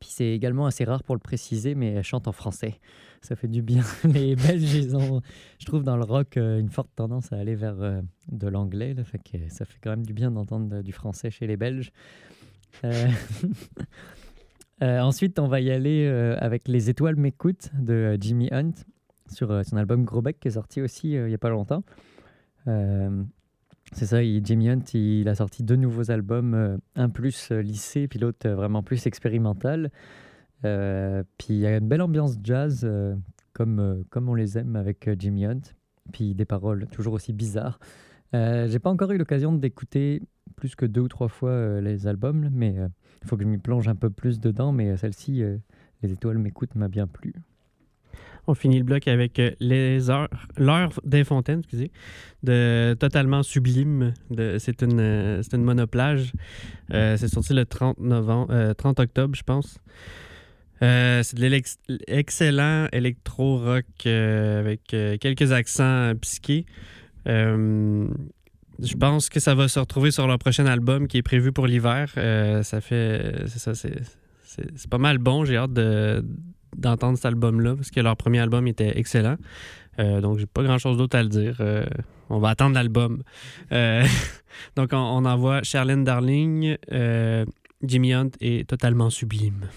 puis 0.00 0.08
c'est 0.10 0.30
également 0.30 0.66
assez 0.66 0.84
rare 0.84 1.04
pour 1.04 1.14
le 1.14 1.20
préciser, 1.20 1.74
mais 1.74 1.92
elle 1.92 2.02
chante 2.02 2.26
en 2.26 2.32
français. 2.32 2.80
Ça 3.22 3.36
fait 3.36 3.48
du 3.48 3.62
bien. 3.62 3.84
Les 4.04 4.34
Belges, 4.34 4.92
ont, 4.94 5.22
je 5.58 5.66
trouve, 5.66 5.84
dans 5.84 5.96
le 5.96 6.04
rock, 6.04 6.36
une 6.36 6.68
forte 6.68 6.90
tendance 6.96 7.32
à 7.32 7.36
aller 7.36 7.54
vers 7.54 8.02
de 8.30 8.48
l'anglais. 8.48 8.96
ça 9.48 9.64
fait 9.64 9.78
quand 9.80 9.90
même 9.90 10.04
du 10.04 10.12
bien 10.12 10.32
d'entendre 10.32 10.82
du 10.82 10.92
français 10.92 11.30
chez 11.30 11.46
les 11.46 11.56
Belges. 11.56 11.92
Ensuite, 14.80 15.38
on 15.38 15.46
va 15.46 15.60
y 15.60 15.70
aller 15.70 16.08
avec 16.38 16.66
Les 16.66 16.90
Étoiles 16.90 17.14
m'écoutent 17.14 17.70
de 17.78 18.18
Jimmy 18.20 18.48
Hunt 18.52 18.72
sur 19.34 19.50
euh, 19.50 19.62
son 19.62 19.76
album 19.76 20.04
Gros 20.04 20.22
Bec 20.22 20.40
qui 20.40 20.48
est 20.48 20.52
sorti 20.52 20.80
aussi 20.80 21.16
euh, 21.16 21.26
il 21.26 21.28
n'y 21.28 21.34
a 21.34 21.38
pas 21.38 21.50
longtemps. 21.50 21.84
Euh, 22.68 23.22
c'est 23.92 24.06
ça, 24.06 24.22
Jimmy 24.22 24.70
Hunt, 24.70 24.84
il 24.94 25.28
a 25.28 25.34
sorti 25.34 25.62
deux 25.62 25.76
nouveaux 25.76 26.10
albums, 26.10 26.78
un 26.96 27.08
plus 27.10 27.52
lycée, 27.52 28.08
puis 28.08 28.18
l'autre 28.18 28.48
vraiment 28.48 28.82
plus 28.82 29.06
expérimental. 29.06 29.90
Puis 30.62 31.50
il 31.50 31.58
y 31.58 31.66
a 31.66 31.76
une 31.76 31.86
belle 31.86 32.00
ambiance 32.00 32.38
jazz, 32.42 32.88
comme, 33.52 34.02
comme 34.08 34.30
on 34.30 34.34
les 34.34 34.56
aime 34.56 34.74
avec 34.76 35.10
Jimmy 35.18 35.44
Hunt, 35.44 35.60
puis 36.12 36.34
des 36.34 36.46
paroles 36.46 36.86
toujours 36.86 37.12
aussi 37.12 37.34
bizarres. 37.34 37.78
J'ai 38.32 38.78
pas 38.78 38.88
encore 38.88 39.12
eu 39.12 39.18
l'occasion 39.18 39.52
d'écouter 39.52 40.22
plus 40.56 40.74
que 40.74 40.86
deux 40.86 41.02
ou 41.02 41.08
trois 41.08 41.28
fois 41.28 41.82
les 41.82 42.06
albums, 42.06 42.48
mais 42.54 42.74
il 43.22 43.28
faut 43.28 43.36
que 43.36 43.42
je 43.42 43.48
m'y 43.48 43.58
plonge 43.58 43.86
un 43.86 43.96
peu 43.96 44.08
plus 44.08 44.40
dedans. 44.40 44.72
Mais 44.72 44.96
celle-ci, 44.96 45.42
Les 46.02 46.10
étoiles 46.10 46.38
m'écoutent, 46.38 46.74
m'a 46.74 46.88
bien 46.88 47.06
plu. 47.06 47.34
On 48.46 48.54
finit 48.54 48.78
le 48.78 48.84
bloc 48.84 49.08
avec 49.08 49.38
euh, 49.38 49.52
les 49.60 50.10
heures, 50.10 50.28
l'heure 50.58 50.92
des 51.04 51.24
fontaines, 51.24 51.60
excusez, 51.60 51.90
de 52.42 52.94
totalement 52.98 53.42
sublime. 53.42 54.12
De, 54.30 54.56
c'est 54.58 54.82
une, 54.82 55.00
euh, 55.00 55.42
c'est 55.42 55.56
une 55.56 55.64
monoplage. 55.64 56.32
Euh, 56.92 57.16
c'est 57.16 57.28
sorti 57.28 57.54
le 57.54 57.64
30 57.64 57.98
novembre, 58.00 58.72
30 58.74 59.00
octobre, 59.00 59.34
je 59.34 59.42
pense. 59.42 59.78
C'est 60.80 61.34
de 61.34 61.62
l'excellent 62.10 62.88
électro-rock 62.92 63.86
avec 64.04 64.82
quelques 64.84 65.50
accents 65.50 66.12
psychés. 66.20 66.66
Je 67.24 68.06
pense 69.00 69.30
que 69.30 69.40
ça 69.40 69.54
va 69.54 69.68
se 69.68 69.78
retrouver 69.78 70.10
sur 70.10 70.26
leur 70.26 70.38
prochain 70.38 70.66
album 70.66 71.08
qui 71.08 71.16
est 71.16 71.22
prévu 71.22 71.52
pour 71.52 71.66
l'hiver. 71.66 72.10
Ça 72.62 72.82
fait. 72.82 73.44
C'est 73.46 73.58
ça, 73.58 73.74
c'est, 73.74 74.02
c'est 74.42 74.90
pas 74.90 74.98
mal 74.98 75.16
bon. 75.16 75.46
J'ai 75.46 75.56
hâte 75.56 75.72
de, 75.72 76.22
d'entendre 76.76 77.16
cet 77.16 77.26
album-là 77.26 77.76
parce 77.76 77.90
que 77.90 78.00
leur 78.00 78.16
premier 78.16 78.40
album 78.40 78.66
était 78.66 78.98
excellent. 78.98 79.36
Euh, 79.98 80.20
donc, 80.20 80.38
j'ai 80.38 80.46
pas 80.46 80.62
grand-chose 80.62 80.96
d'autre 80.96 81.16
à 81.16 81.22
le 81.22 81.28
dire. 81.28 81.56
Euh, 81.60 81.84
on 82.30 82.38
va 82.38 82.50
attendre 82.50 82.74
l'album. 82.74 83.22
Euh, 83.72 84.04
donc, 84.76 84.90
on, 84.92 84.96
on 84.96 85.24
envoie 85.24 85.62
Charlène 85.62 86.04
Darling, 86.04 86.76
euh, 86.92 87.44
Jimmy 87.82 88.14
Hunt 88.14 88.30
est 88.40 88.68
totalement 88.68 89.10
sublime. 89.10 89.68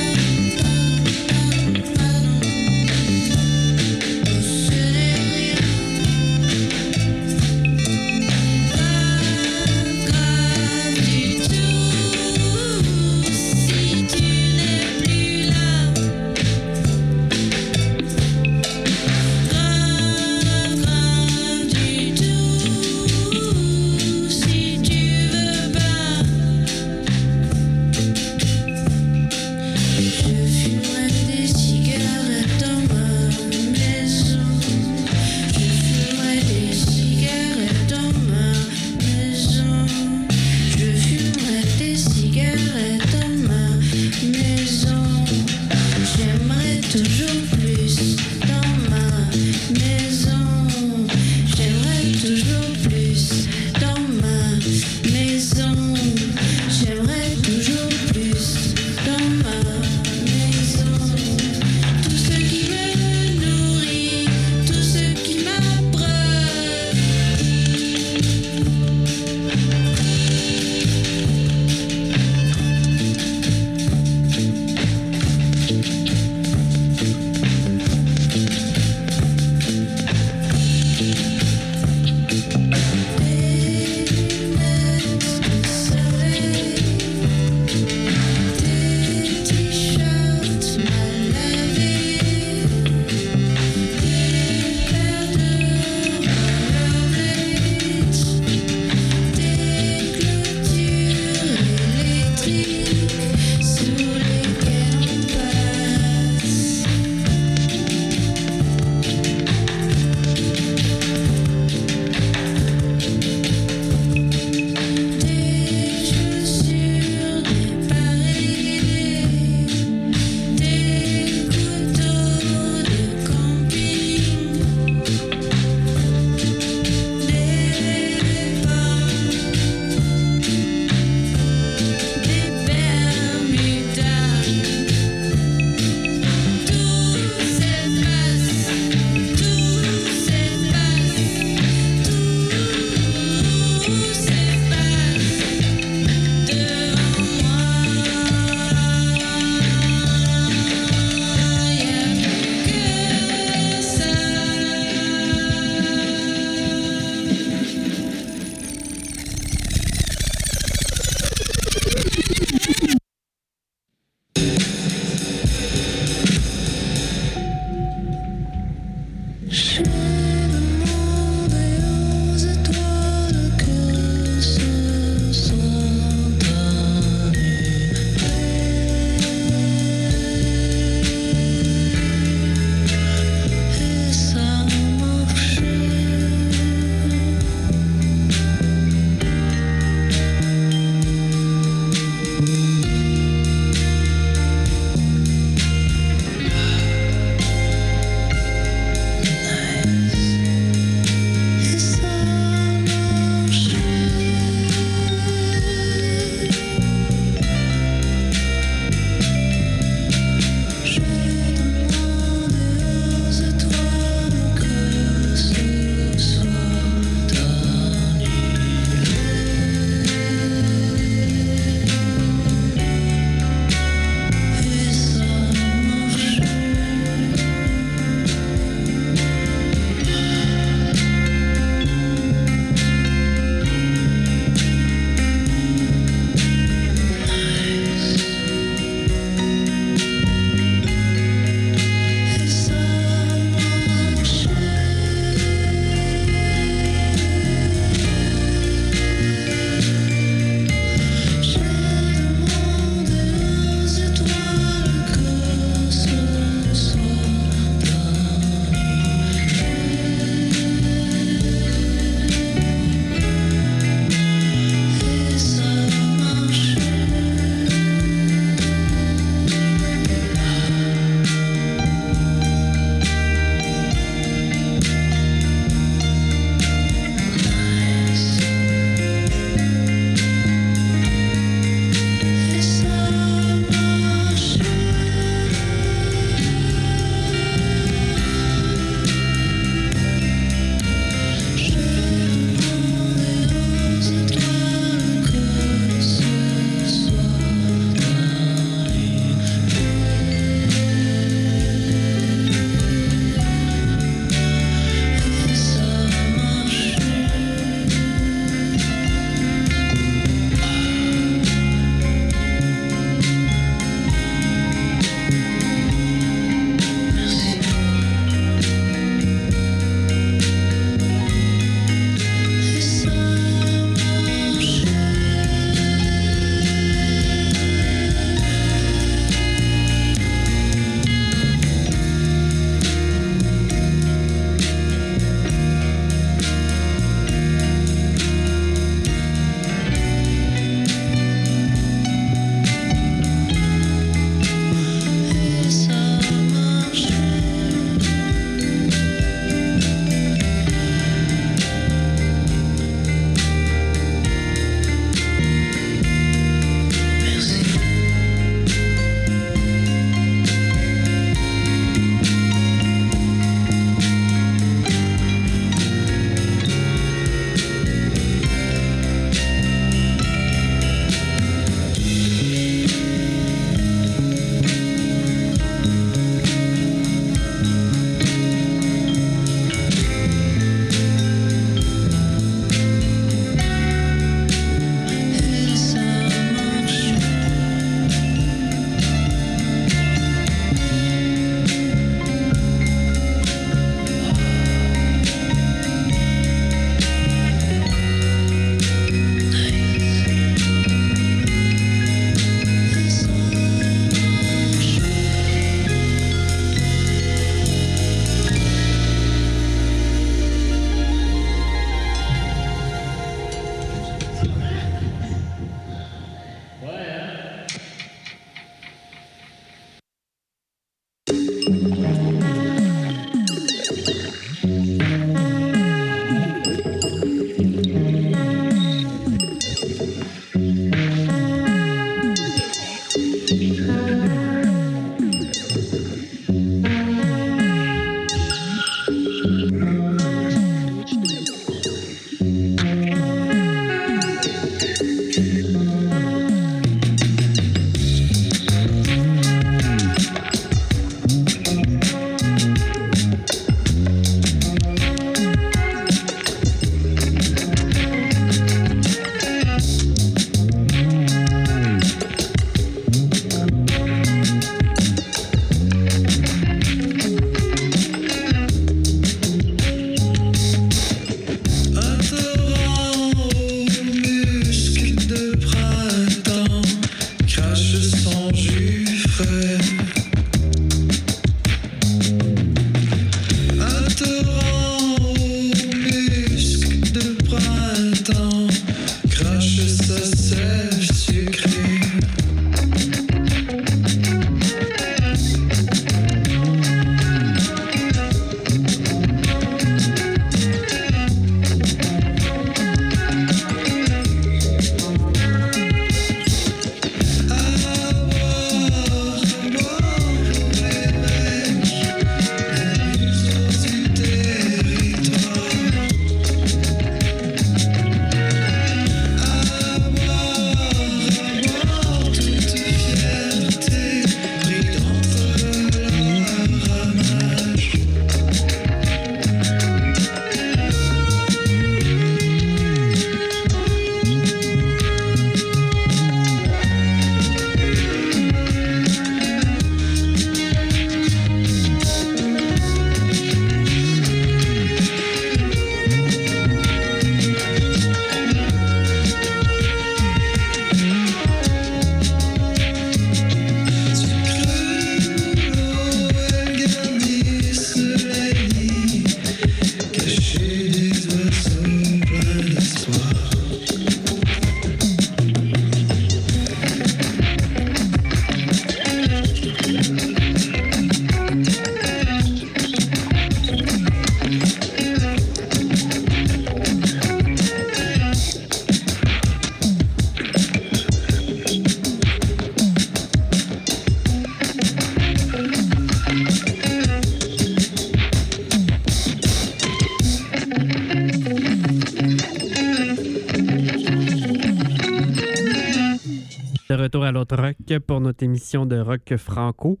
À 597.30 597.32
l'autre 597.32 597.56
rock 597.56 597.76
pour 598.08 598.20
notre 598.20 598.42
émission 598.42 598.86
de 598.86 598.98
rock 598.98 599.36
franco. 599.36 600.00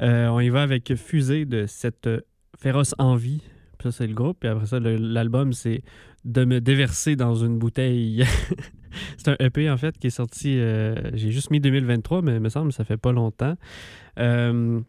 Euh, 0.00 0.28
on 0.28 0.40
y 0.40 0.48
va 0.48 0.62
avec 0.62 0.94
Fusée 0.96 1.44
de 1.44 1.66
cette 1.66 2.08
féroce 2.58 2.94
envie. 2.98 3.42
Ça, 3.82 3.92
c'est 3.92 4.06
le 4.06 4.14
groupe. 4.14 4.38
Puis 4.40 4.48
après 4.48 4.64
ça, 4.66 4.80
l'album, 4.80 5.52
c'est 5.52 5.82
de 6.24 6.44
me 6.46 6.58
déverser 6.60 7.16
dans 7.16 7.34
une 7.34 7.58
bouteille. 7.58 8.24
c'est 9.18 9.28
un 9.28 9.36
EP, 9.40 9.70
en 9.70 9.76
fait, 9.76 9.98
qui 9.98 10.06
est 10.06 10.10
sorti. 10.10 10.58
euh, 10.58 10.94
J'ai 11.12 11.30
juste 11.30 11.50
mis 11.50 11.60
2023, 11.60 12.22
mais 12.22 12.36
il 12.36 12.40
me 12.40 12.48
semble 12.48 12.68
que 12.68 12.74
ça 12.74 12.84
fait 12.84 12.96
pas 12.96 13.12
longtemps. 13.12 13.56
Euh, 14.18 14.80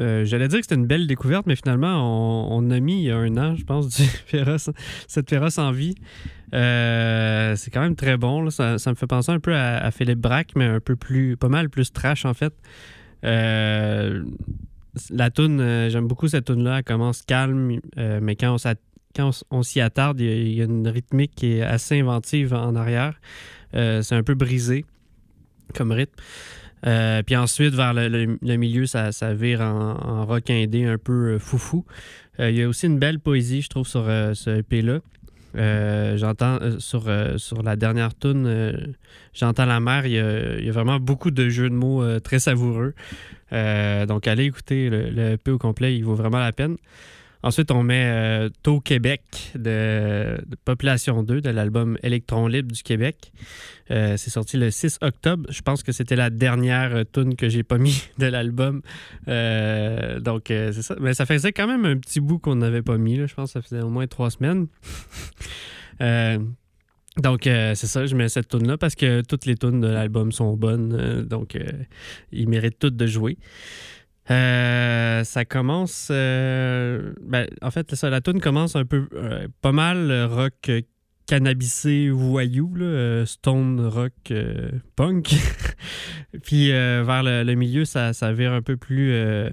euh, 0.00 0.24
J'allais 0.24 0.48
dire 0.48 0.58
que 0.58 0.64
c'était 0.64 0.76
une 0.76 0.86
belle 0.86 1.06
découverte, 1.06 1.46
mais 1.46 1.56
finalement, 1.56 2.54
on, 2.54 2.70
a 2.70 2.80
mis 2.80 3.02
il 3.02 3.04
y 3.04 3.10
a 3.10 3.16
un 3.16 3.36
an, 3.36 3.56
je 3.56 3.64
pense, 3.64 3.88
cette 5.08 5.28
féroce 5.30 5.58
envie. 5.58 5.94
Euh, 6.54 7.54
c'est 7.56 7.70
quand 7.70 7.80
même 7.80 7.96
très 7.96 8.16
bon. 8.16 8.50
Ça, 8.50 8.76
me 8.86 8.94
fait 8.94 9.06
penser 9.06 9.32
un 9.32 9.40
peu 9.40 9.54
à, 9.54 9.90
Philippe 9.90 10.20
Braque, 10.20 10.52
mais 10.56 10.64
un 10.64 10.80
peu 10.80 10.96
plus, 10.96 11.36
pas 11.36 11.48
mal 11.48 11.68
plus 11.68 11.92
trash 11.92 12.24
en 12.24 12.34
fait. 12.34 12.54
Euh, 13.24 14.24
la 15.10 15.30
tune, 15.30 15.88
j'aime 15.90 16.08
beaucoup 16.08 16.28
cette 16.28 16.46
tune 16.46 16.64
là. 16.64 16.78
Elle 16.78 16.84
commence 16.84 17.22
calme, 17.22 17.78
mais 17.96 18.36
quand 18.36 18.56
on, 19.50 19.62
s'y 19.62 19.80
attarde, 19.80 20.20
il 20.20 20.52
y, 20.52 20.60
a, 20.60 20.64
une 20.64 20.88
rythmique 20.88 21.32
qui 21.34 21.52
est 21.54 21.62
assez 21.62 22.00
inventive 22.00 22.54
en 22.54 22.74
arrière. 22.74 23.20
C'est 23.72 24.14
un 24.14 24.22
peu 24.22 24.34
brisé 24.34 24.84
comme 25.74 25.92
rythme. 25.92 26.20
Euh, 26.86 27.22
puis 27.22 27.36
ensuite, 27.36 27.74
vers 27.74 27.92
le, 27.94 28.56
milieu, 28.56 28.86
ça, 28.86 29.10
vire 29.34 29.60
en, 29.60 29.96
en 30.02 30.26
rock 30.26 30.50
indé 30.50 30.84
un 30.84 30.98
peu 30.98 31.34
euh, 31.34 31.38
foufou. 31.38 31.84
Euh, 32.38 32.50
il 32.50 32.56
y 32.56 32.62
a 32.62 32.68
aussi 32.68 32.86
une 32.86 32.98
belle 32.98 33.20
poésie, 33.20 33.62
je 33.62 33.68
trouve, 33.68 33.86
sur 33.86 34.04
ce 34.04 34.58
EP-là. 34.58 35.00
J'entends 36.16 36.58
sur, 36.78 37.04
sur 37.36 37.62
la 37.62 37.76
dernière 37.76 38.16
tune, 38.16 38.94
j'entends 39.34 39.66
la 39.66 39.80
mer. 39.80 40.06
Il 40.06 40.12
y, 40.12 40.68
a, 40.68 40.72
vraiment 40.72 40.98
beaucoup 40.98 41.30
de 41.30 41.48
jeux 41.48 41.68
de 41.68 41.74
mots 41.74 42.20
très 42.20 42.38
savoureux. 42.38 42.94
Donc, 43.52 44.26
allez 44.26 44.44
écouter 44.44 44.88
le, 44.88 45.10
le 45.10 45.32
EP 45.32 45.50
au 45.50 45.58
complet, 45.58 45.96
il 45.96 46.04
vaut 46.04 46.14
vraiment 46.14 46.38
la 46.38 46.52
peine. 46.52 46.76
Ensuite, 47.42 47.70
on 47.70 47.82
met 47.82 48.04
euh, 48.06 48.48
Taux 48.62 48.80
Québec 48.80 49.52
de, 49.54 50.38
Population 50.64 51.22
2 51.22 51.40
de 51.40 51.50
l'album 51.50 51.96
Électron 52.02 52.46
Libre 52.46 52.70
du 52.72 52.82
Québec. 52.82 53.32
Euh, 53.90 54.16
c'est 54.16 54.30
sorti 54.30 54.56
le 54.56 54.70
6 54.70 54.98
octobre. 55.00 55.46
Je 55.50 55.62
pense 55.62 55.82
que 55.82 55.92
c'était 55.92 56.16
la 56.16 56.30
dernière 56.30 56.94
euh, 56.94 57.04
tune 57.10 57.36
que 57.36 57.48
j'ai 57.48 57.62
pas 57.62 57.78
mis 57.78 58.04
de 58.18 58.26
l'album. 58.26 58.82
Euh, 59.28 60.20
donc, 60.20 60.44
c'est 60.48 60.82
ça. 60.82 60.96
Mais 61.00 61.14
ça 61.14 61.24
faisait 61.24 61.52
quand 61.52 61.66
même 61.66 61.84
un 61.86 61.96
petit 61.96 62.20
bout 62.20 62.38
qu'on 62.38 62.56
n'avait 62.56 62.82
pas 62.82 62.98
mis. 62.98 63.16
Je 63.26 63.34
pense 63.34 63.52
que 63.52 63.60
ça 63.60 63.62
faisait 63.62 63.82
au 63.82 63.90
moins 63.90 64.06
trois 64.06 64.30
semaines. 64.30 64.66
Donc, 67.16 67.40
c'est 67.42 67.74
ça, 67.74 68.06
je 68.06 68.14
mets 68.14 68.28
cette 68.28 68.48
tune 68.48 68.66
là 68.66 68.78
parce 68.78 68.94
que 68.94 69.20
toutes 69.22 69.44
les 69.44 69.56
tunes 69.56 69.80
de 69.80 69.88
l'album 69.88 70.32
sont 70.32 70.56
bonnes. 70.56 71.26
donc, 71.28 71.58
ils 72.32 72.48
méritent 72.48 72.78
toutes 72.78 72.96
de 72.96 73.06
jouer. 73.06 73.36
Euh, 74.30 75.24
ça 75.24 75.44
commence. 75.44 76.08
euh, 76.10 77.12
ben, 77.22 77.46
en 77.62 77.70
fait, 77.70 77.92
la 78.02 78.20
tune 78.20 78.40
commence 78.40 78.76
un 78.76 78.84
peu. 78.84 79.08
euh, 79.14 79.48
pas 79.60 79.72
mal 79.72 80.24
rock 80.24 80.70
cannabisé 81.26 82.10
voyou, 82.10 82.74
stone 83.24 83.80
rock 83.80 84.32
punk. 84.96 85.34
Puis 86.42 86.70
vers 86.70 87.22
le, 87.22 87.44
le 87.44 87.54
milieu, 87.54 87.84
ça, 87.84 88.12
ça 88.12 88.32
vire 88.32 88.52
un 88.52 88.62
peu 88.62 88.76
plus. 88.76 89.14
un 89.14 89.50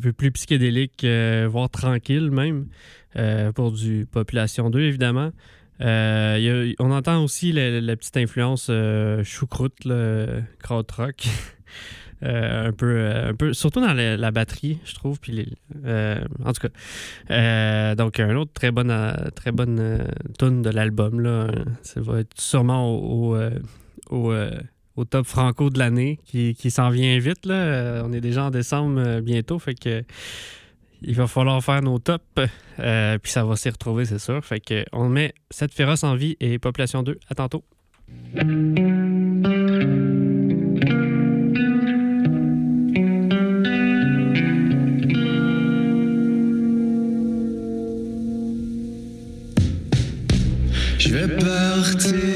peu 0.00 0.12
plus 0.12 0.32
psychédélique, 0.32 1.06
voire 1.48 1.70
tranquille 1.70 2.30
même, 2.30 2.66
pour 3.54 3.72
du 3.72 4.06
Population 4.10 4.70
2, 4.70 4.80
évidemment. 4.80 5.30
On 5.80 6.90
entend 6.90 7.22
aussi 7.22 7.52
la, 7.52 7.96
petite 7.96 8.16
influence 8.16 8.70
choucroute, 9.22 9.84
là, 9.84 10.40
krautrock. 10.58 11.26
Euh, 11.26 11.30
un, 12.24 12.72
peu, 12.72 12.86
euh, 12.86 13.30
un 13.30 13.34
peu, 13.34 13.52
surtout 13.52 13.80
dans 13.80 13.92
la, 13.92 14.30
batterie, 14.30 14.78
je 14.84 14.94
trouve. 14.94 15.20
Puis 15.20 15.54
euh, 15.84 16.18
en 16.44 16.52
tout 16.52 16.68
cas, 16.68 16.74
Euh, 17.30 17.94
donc 17.94 18.20
un 18.20 18.34
autre 18.36 18.52
très 18.52 18.70
bonne, 18.70 18.90
euh, 18.90 19.12
très 19.34 19.52
bonne 19.52 19.78
euh, 19.80 19.98
tune 20.38 20.62
de 20.62 20.70
l'album. 20.70 21.20
Là, 21.20 21.50
ça 21.82 22.00
va 22.00 22.20
être 22.20 22.40
sûrement 22.40 22.90
au, 22.90 23.36
au, 24.10 24.32
euh, 24.32 24.50
euh, 24.98 25.04
top 25.10 25.26
franco 25.26 25.70
de 25.70 25.78
l'année 25.78 26.18
qui, 26.24 26.54
qui 26.54 26.70
s'en 26.70 26.90
vient 26.90 27.18
vite. 27.18 27.46
Là. 27.46 27.54
Euh, 27.54 28.02
on 28.04 28.12
est 28.12 28.20
déjà 28.20 28.44
en 28.44 28.50
décembre 28.50 29.00
euh, 29.00 29.20
bientôt, 29.20 29.58
fait 29.58 29.74
que 29.74 30.04
il 31.02 31.14
va 31.14 31.26
falloir 31.26 31.62
faire 31.62 31.82
nos 31.82 31.98
tops. 31.98 32.24
Euh, 32.78 33.18
puis 33.18 33.30
ça 33.30 33.44
va 33.44 33.56
s'y 33.56 33.68
retrouver, 33.68 34.04
c'est 34.06 34.18
sûr. 34.18 34.42
Fait 34.44 34.60
que 34.60 34.84
on 34.92 35.08
met 35.08 35.34
cette 35.50 35.72
féroce 35.72 36.02
en 36.02 36.14
vie 36.14 36.36
et 36.40 36.58
Population 36.58 37.02
2. 37.02 37.18
À 37.28 37.34
tantôt. 37.34 37.64
Vais 51.14 51.28
partir 51.28 52.33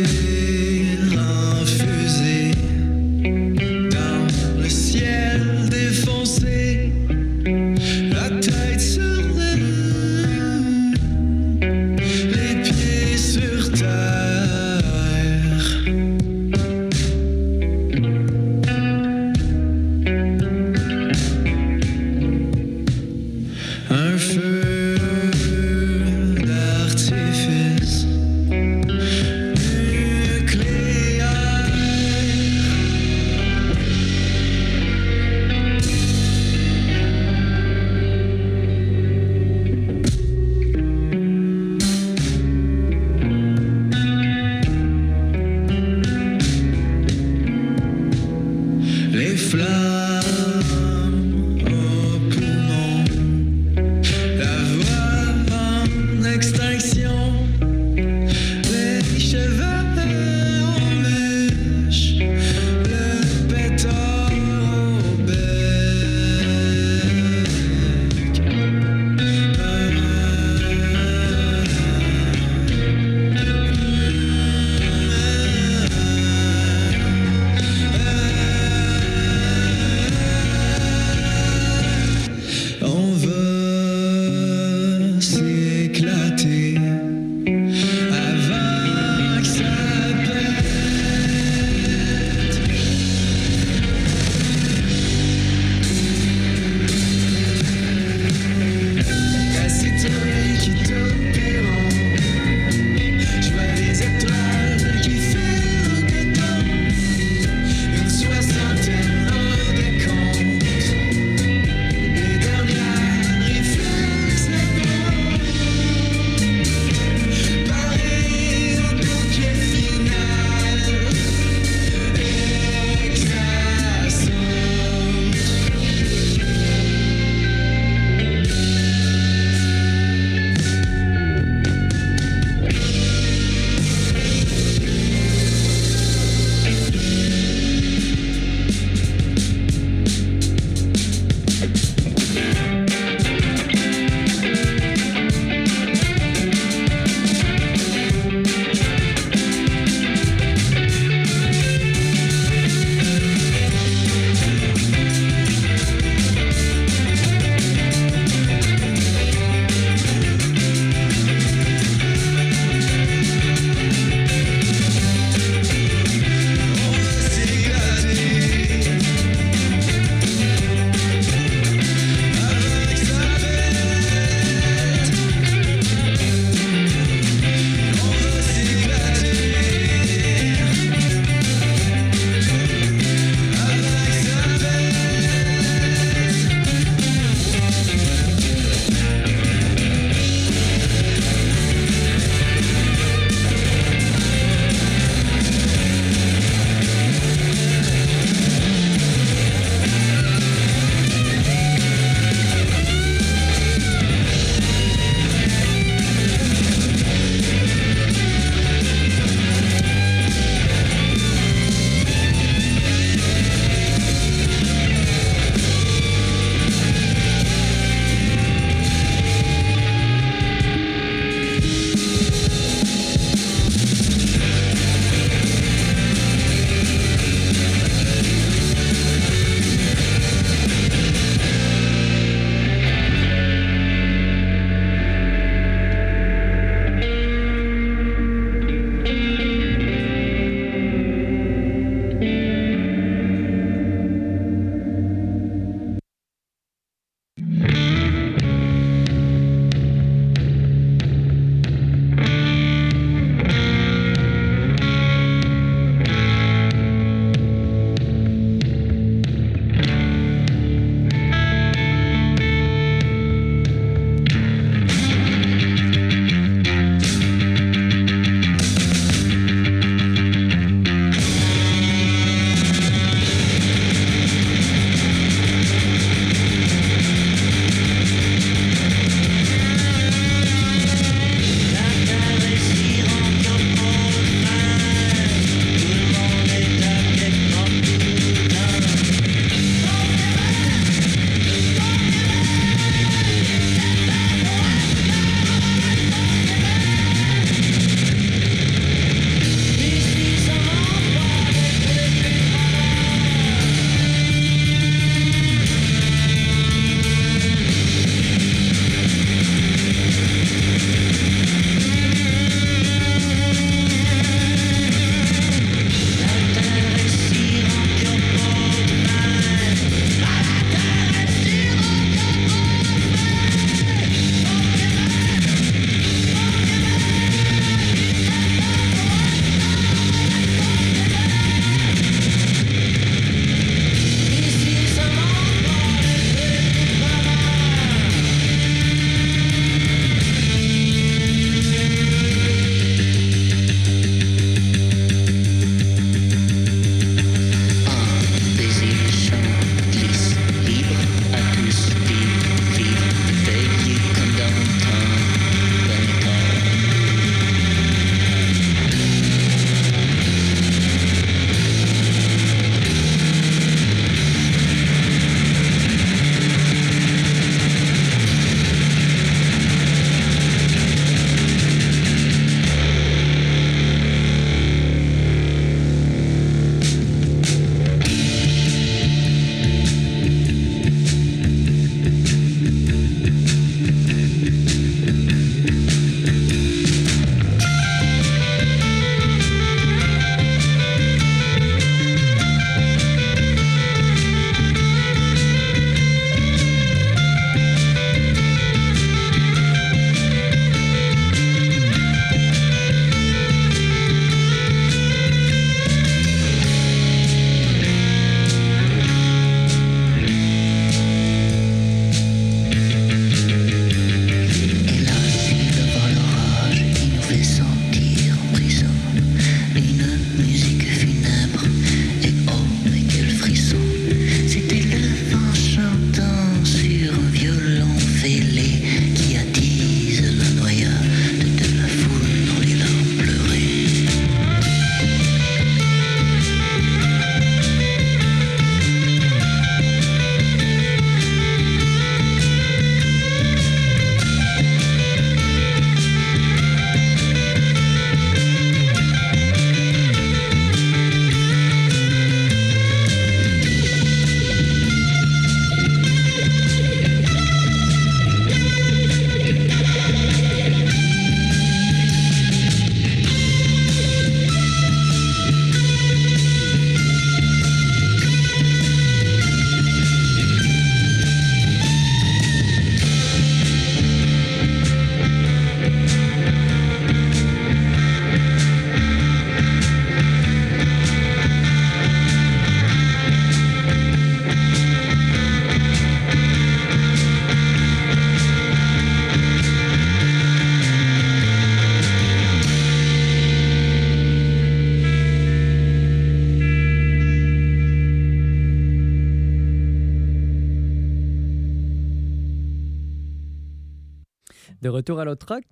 retour 505.08 505.20
à 505.20 505.24
l'autre 505.24 505.46
rock, 505.54 505.64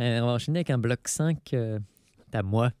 euh, 0.00 0.20
on 0.20 0.26
va 0.26 0.32
enchaîner 0.32 0.58
avec 0.58 0.70
un 0.70 0.78
bloc 0.78 1.06
5 1.06 1.38
euh, 1.54 1.78
à 2.32 2.42
moi. 2.42 2.70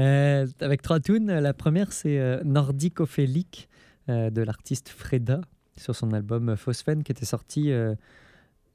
Euh, 0.00 0.48
avec 0.60 0.82
trois 0.82 0.98
tunes. 0.98 1.32
La 1.32 1.54
première, 1.54 1.92
c'est 1.92 2.18
euh, 2.18 2.42
euh, 4.08 4.28
de 4.30 4.42
l'artiste 4.42 4.88
Freda 4.88 5.40
sur 5.76 5.94
son 5.94 6.10
album 6.12 6.56
Phosphène 6.56 7.04
qui 7.04 7.12
était 7.12 7.24
sorti 7.24 7.72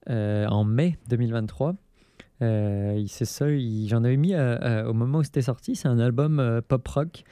en 0.07 0.63
mai 0.63 0.97
2023. 1.09 1.75
Euh, 2.41 2.95
il- 2.97 3.09
c'est 3.09 3.25
ça, 3.25 3.47
j'en 3.87 4.05
avais 4.05 4.15
mis 4.15 4.33
au 4.33 4.93
moment 4.93 5.17
où 5.17 5.23
c'était 5.23 5.41
sorti. 5.41 5.75
C'est 5.75 5.89
un 5.89 5.99
album 5.99 6.61
pop 6.69 6.87
rock. 6.87 7.23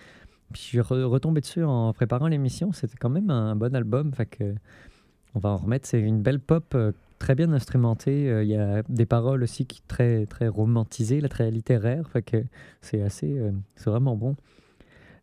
Puis 0.52 0.62
je 0.64 0.68
suis 0.68 0.80
re- 0.80 1.04
retombé 1.04 1.40
dessus 1.40 1.64
en 1.64 1.94
préparant 1.94 2.28
l'émission. 2.28 2.74
C'était 2.74 2.98
quand 2.98 3.10
même 3.10 3.30
un 3.30 3.56
bon 3.56 3.74
album. 3.74 4.14
Fait 4.14 4.26
que 4.26 4.54
on 5.34 5.40
va 5.40 5.52
en 5.52 5.58
remettre. 5.58 5.88
C'est 5.88 6.02
une 6.02 6.22
belle 6.22 6.42
pop 6.42 6.76
très 7.20 7.36
bien 7.36 7.52
instrumentée. 7.54 8.30
Euh, 8.30 8.44
Il 8.44 8.50
y 8.50 8.56
a 8.56 8.84
des 8.90 9.06
paroles 9.06 9.44
aussi 9.44 9.66
qui 9.66 9.82
très 9.88 10.26
très 10.26 10.48
romantisées, 10.48 11.22
là, 11.22 11.30
très 11.30 11.52
littéraires. 11.52 12.10
Que 12.26 12.44
c'est 12.82 13.02
assez, 13.02 13.38
euh, 13.38 13.52
c'est 13.76 13.90
vraiment 13.90 14.16
bon. 14.16 14.36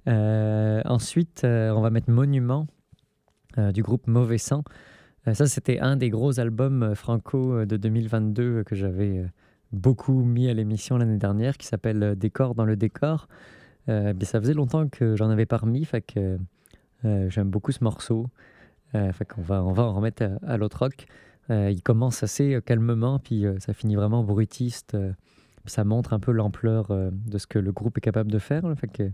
Euh, 0.09 0.83
ensuite, 0.85 1.43
on 1.45 1.81
va 1.81 1.91
mettre 1.91 2.11
Monument 2.11 2.67
du 3.73 3.83
groupe 3.83 4.09
Mauvais 4.09 4.39
Sang. 4.39 4.65
Ça, 5.33 5.47
c'était 5.47 5.81
un 5.81 5.97
des 5.97 6.11
gros 6.11 6.39
albums 6.39 6.95
franco 6.95 7.65
de 7.65 7.77
2022 7.79 8.43
euh, 8.43 8.63
que 8.63 8.75
j'avais 8.75 9.25
beaucoup 9.73 10.23
mis 10.23 10.49
à 10.51 10.55
l'émission 10.55 10.99
l'année 10.99 11.17
dernière, 11.17 11.57
qui 11.57 11.67
s'appelle 11.67 12.15
Décor 12.17 12.55
dans 12.55 12.67
le 12.67 12.77
décor. 12.77 13.29
Euh, 13.89 14.13
ça 14.23 14.41
faisait 14.41 14.53
longtemps 14.53 14.89
que 14.89 15.17
j'en 15.17 15.31
avais 15.31 15.47
pas 15.47 15.57
remis, 15.57 15.89
j'aime 17.03 17.51
beaucoup 17.51 17.73
ce 17.73 17.83
morceau. 17.83 18.27
Euh, 18.95 19.13
fait 19.13 19.27
va, 19.39 19.65
on 19.65 19.73
va 19.73 19.85
en 19.85 19.95
remettre 19.95 20.23
à, 20.23 20.53
à 20.53 20.57
l'autre 20.57 20.79
rock. 20.81 21.07
Euh, 21.51 21.71
il 21.71 21.83
commence 21.83 22.23
assez 22.23 22.55
euh, 22.55 22.61
calmement, 22.61 23.19
puis 23.19 23.45
euh, 23.45 23.59
ça 23.59 23.73
finit 23.75 23.97
vraiment 23.97 24.25
brutiste. 24.25 24.97
ça 25.67 25.85
montre 25.85 26.13
un 26.13 26.21
peu 26.21 26.33
l'ampleur 26.33 26.89
de 26.91 27.39
ce 27.39 27.47
que 27.47 27.59
le 27.59 27.73
groupe 27.73 27.99
est 27.99 28.03
capable 28.03 28.31
de 28.31 28.39
faire. 28.39 28.67
là. 28.67 28.75
fait 28.77 28.89
que 28.89 29.11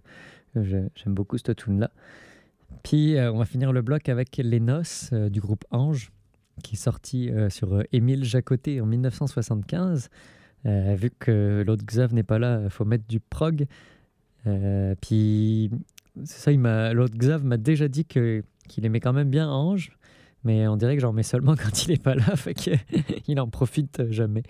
j'aime 0.55 1.15
beaucoup 1.15 1.39
cette 1.39 1.57
tune-là. 1.57 1.91
Puis 2.83 3.17
on 3.19 3.39
va 3.39 3.45
finir 3.45 3.73
le 3.73 3.83
bloc 3.83 4.09
avec 4.09 4.37
Les 4.37 4.59
Noces 4.59 5.13
du 5.13 5.41
groupe 5.41 5.65
Ange, 5.71 6.11
qui 6.65 6.75
est 6.75 6.79
sorti 6.79 7.31
sur 7.51 7.85
Émile 7.93 8.25
Jacoté 8.25 8.81
en 8.81 8.87
1975. 8.87 10.09
Euh, 10.67 10.95
vu 10.95 11.11
que 11.11 11.63
l'autre 11.67 11.85
Xav 11.85 12.13
n'est 12.15 12.23
pas 12.23 12.39
là, 12.39 12.61
il 12.65 12.71
faut 12.71 12.85
mettre 12.85 13.07
du 13.07 13.21
prog. 13.21 13.67
Puis 15.01 15.71
ça, 16.25 16.51
l'autre 16.51 17.17
Xav 17.17 17.45
m'a 17.45 17.57
déjà 17.57 17.87
dit 17.87 18.05
qu'il 18.05 18.43
aimait 18.83 19.01
quand 19.01 19.13
même 19.13 19.31
bien 19.31 19.49
Ange, 19.49 19.93
mais 20.45 20.67
on 20.69 20.77
dirait 20.77 20.97
que 20.97 21.03
j'en 21.03 21.13
mets 21.13 21.23
seulement 21.23 21.55
quand 21.63 21.85
il 21.85 21.91
n'est 21.91 21.99
pas 21.99 22.15
là, 22.15 22.37
fait 22.37 22.55
qu'il 22.55 23.41
en 23.41 23.49
profite 23.49 24.11
jamais. 24.11 24.43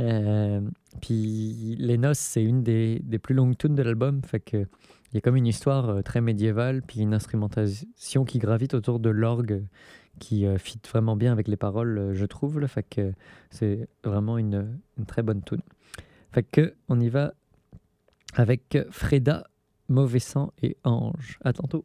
Euh, 0.00 0.60
puis 1.00 1.76
Les 1.78 1.98
Noces, 1.98 2.18
c'est 2.18 2.42
une 2.42 2.62
des, 2.62 3.00
des 3.04 3.18
plus 3.18 3.34
longues 3.34 3.56
tunes 3.56 3.74
de 3.74 3.82
l'album, 3.82 4.22
fait 4.24 4.40
que 4.40 4.66
il 5.12 5.16
y 5.16 5.18
a 5.18 5.20
comme 5.20 5.36
une 5.36 5.46
histoire 5.46 5.90
euh, 5.90 6.02
très 6.02 6.22
médiévale, 6.22 6.80
puis 6.82 7.00
une 7.00 7.12
instrumentation 7.12 8.24
qui 8.24 8.38
gravite 8.38 8.72
autour 8.72 8.98
de 8.98 9.10
l'orgue 9.10 9.66
qui 10.18 10.46
euh, 10.46 10.56
fit 10.56 10.80
vraiment 10.90 11.16
bien 11.16 11.32
avec 11.32 11.48
les 11.48 11.56
paroles, 11.56 11.98
euh, 11.98 12.14
je 12.14 12.24
trouve. 12.24 12.64
Fait 12.66 12.82
que 12.82 13.12
c'est 13.50 13.88
vraiment 14.04 14.38
une, 14.38 14.78
une 14.96 15.04
très 15.04 15.22
bonne 15.22 15.42
tune. 15.42 15.60
Fait 16.30 16.42
que 16.42 16.74
on 16.88 16.98
y 16.98 17.10
va 17.10 17.34
avec 18.34 18.78
Freda, 18.90 19.44
Mauvais 19.88 20.18
Sang 20.18 20.52
et 20.62 20.78
Ange. 20.84 21.38
À 21.44 21.52
tantôt. 21.52 21.84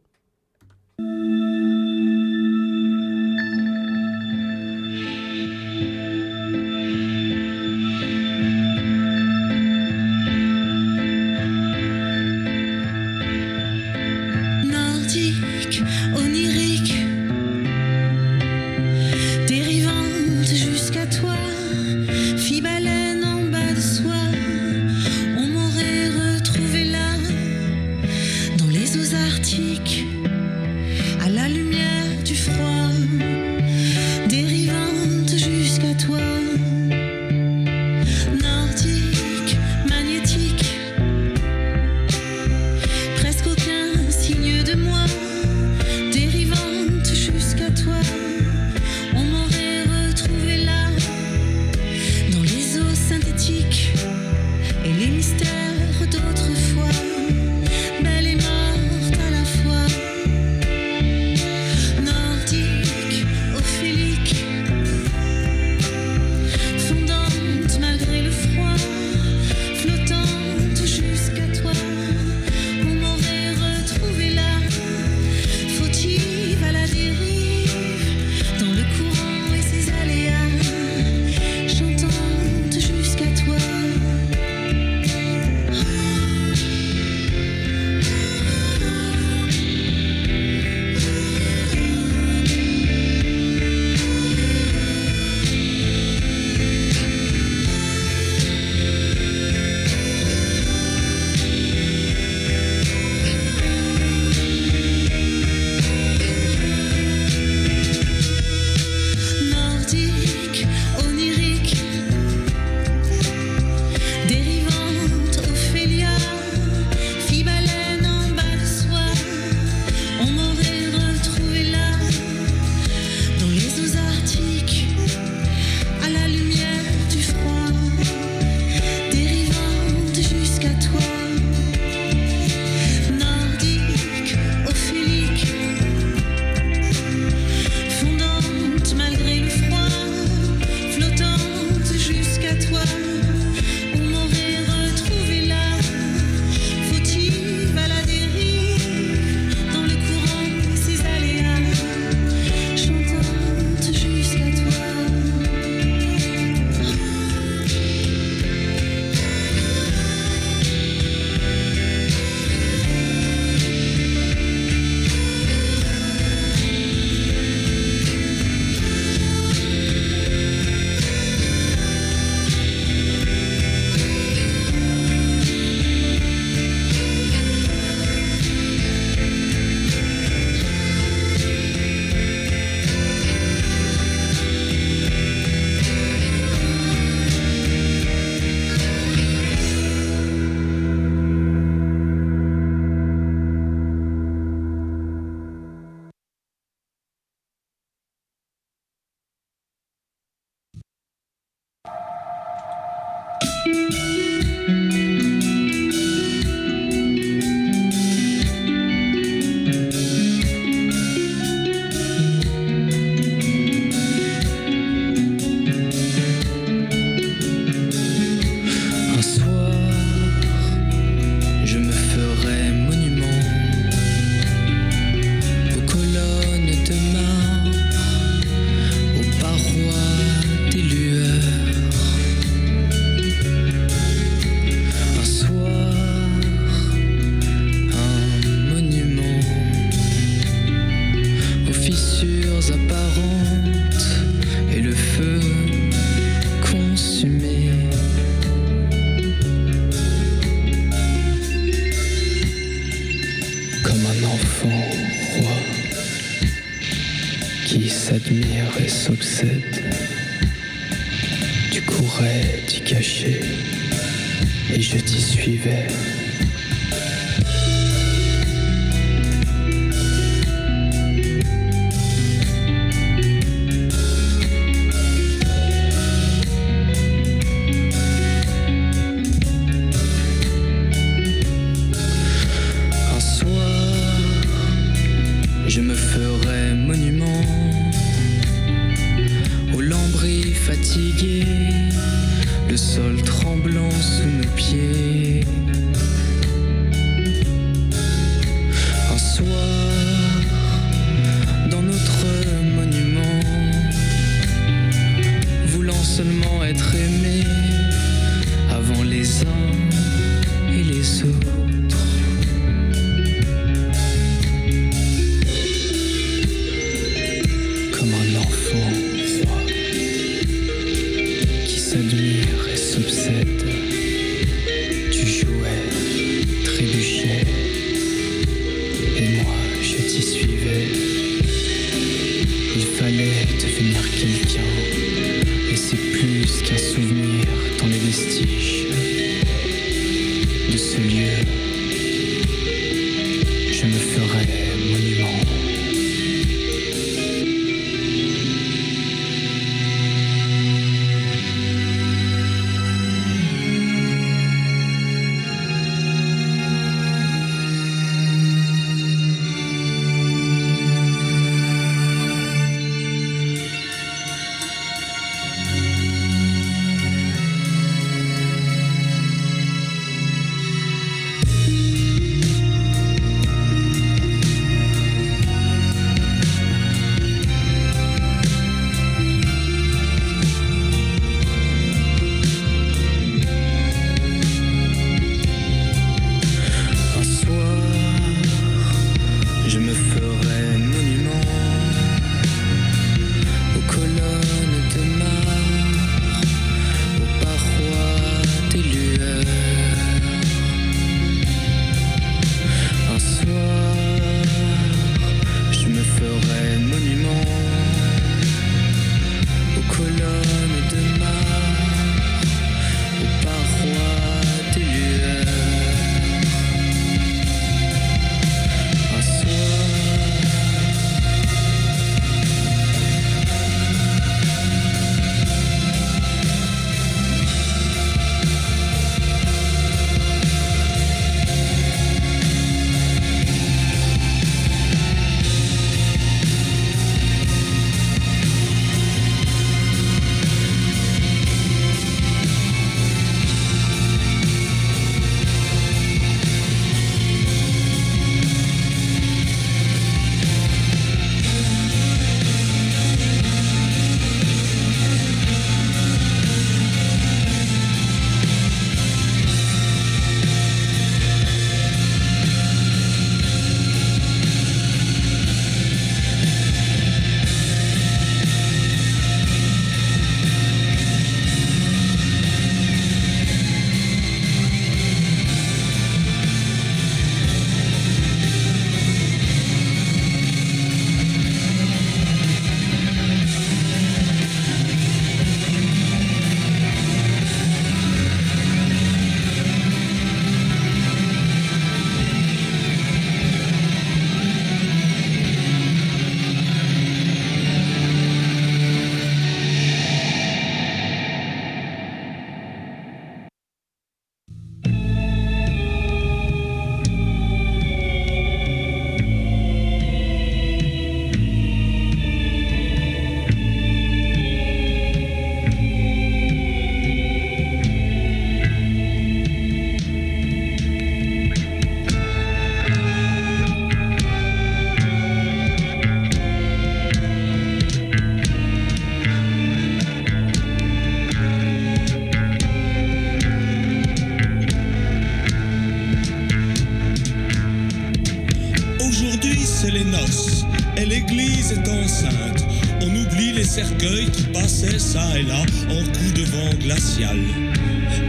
Et 545.35 545.43
là 545.43 545.61
en 545.89 546.03
coup 546.03 546.31
de 546.35 546.43
vent 546.43 546.73
glacial. 546.83 547.37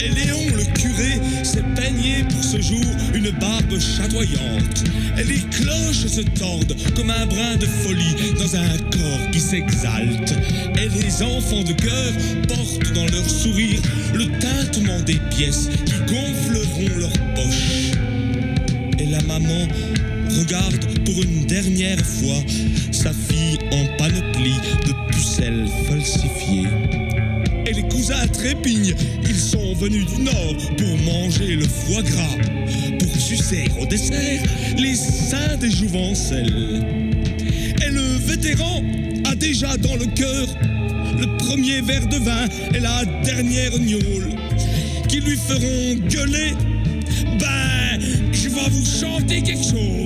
Et 0.01 0.09
Léon 0.09 0.57
le 0.57 0.64
curé 0.72 1.20
s'est 1.43 1.64
peigné 1.74 2.24
pour 2.28 2.43
ce 2.43 2.61
jour 2.61 2.84
une 3.14 3.30
barbe 3.30 3.78
chatoyante. 3.78 4.84
Et 5.18 5.24
les 5.24 5.41
cloches 5.51 6.07
se 6.07 6.20
tordent 6.20 6.76
comme 6.95 7.11
un 7.11 7.26
brin 7.26 7.57
de 7.57 7.66
folie 7.66 8.14
dans 8.39 8.57
un 8.57 8.78
corps 8.91 9.30
qui 9.32 9.41
s'exalte. 9.41 10.34
Et 10.76 10.89
les 10.89 11.22
enfants 11.22 11.62
de 11.62 11.72
cœur 11.72 12.12
portent 12.47 12.93
dans 12.95 13.07
leur 13.07 13.28
sourire 13.28 13.80
le 14.14 14.26
tintement 14.39 15.01
des 15.01 15.20
pièces 15.36 15.68
qui 15.84 15.95
gonfleront 16.12 16.99
leurs 16.99 17.34
poches. 17.34 17.93
Et 18.99 19.07
la 19.07 19.22
maman 19.22 19.66
regarde 20.39 20.84
pour 21.05 21.22
une 21.22 21.47
dernière 21.47 22.05
fois 22.05 22.43
sa 22.93 23.12
fille 23.12 23.59
en 23.72 23.97
panoplie 23.97 24.61
de 24.86 25.07
Et 27.66 27.72
les 27.72 27.82
cousins 27.82 28.26
trépignent, 28.32 28.95
ils 29.22 29.36
sont 29.36 29.74
venus 29.74 30.07
du 30.07 30.22
nord 30.22 30.57
pour 30.76 31.12
manger 31.12 31.57
le 31.57 31.64
foie 31.64 32.03
gras, 32.03 32.36
pour 32.99 33.20
sucer 33.20 33.64
au 33.80 33.86
dessert 33.86 34.43
les 34.76 34.95
seins 34.95 35.57
des 35.61 35.70
jouvencelles. 35.70 36.84
Et 37.86 37.91
le 37.91 38.18
vétéran 38.26 38.82
a 39.30 39.34
déjà 39.36 39.76
dans 39.76 39.97
le 39.97 40.07
cœur 40.07 40.49
le 41.20 41.36
premier 41.39 41.82
verre 41.82 42.07
de 42.09 42.16
vin 42.16 42.47
et 42.74 42.80
la 42.80 43.05
dernière 43.24 43.78
gnôle 43.78 44.34
qui 45.09 45.20
lui 45.20 45.36
feront 45.36 45.95
gueuler. 46.09 46.55
Ben, 47.39 48.01
je 48.32 48.49
vais 48.49 48.68
vous 48.70 48.86
chanter 48.86 49.43
quelque 49.43 49.64
chose. 49.64 49.97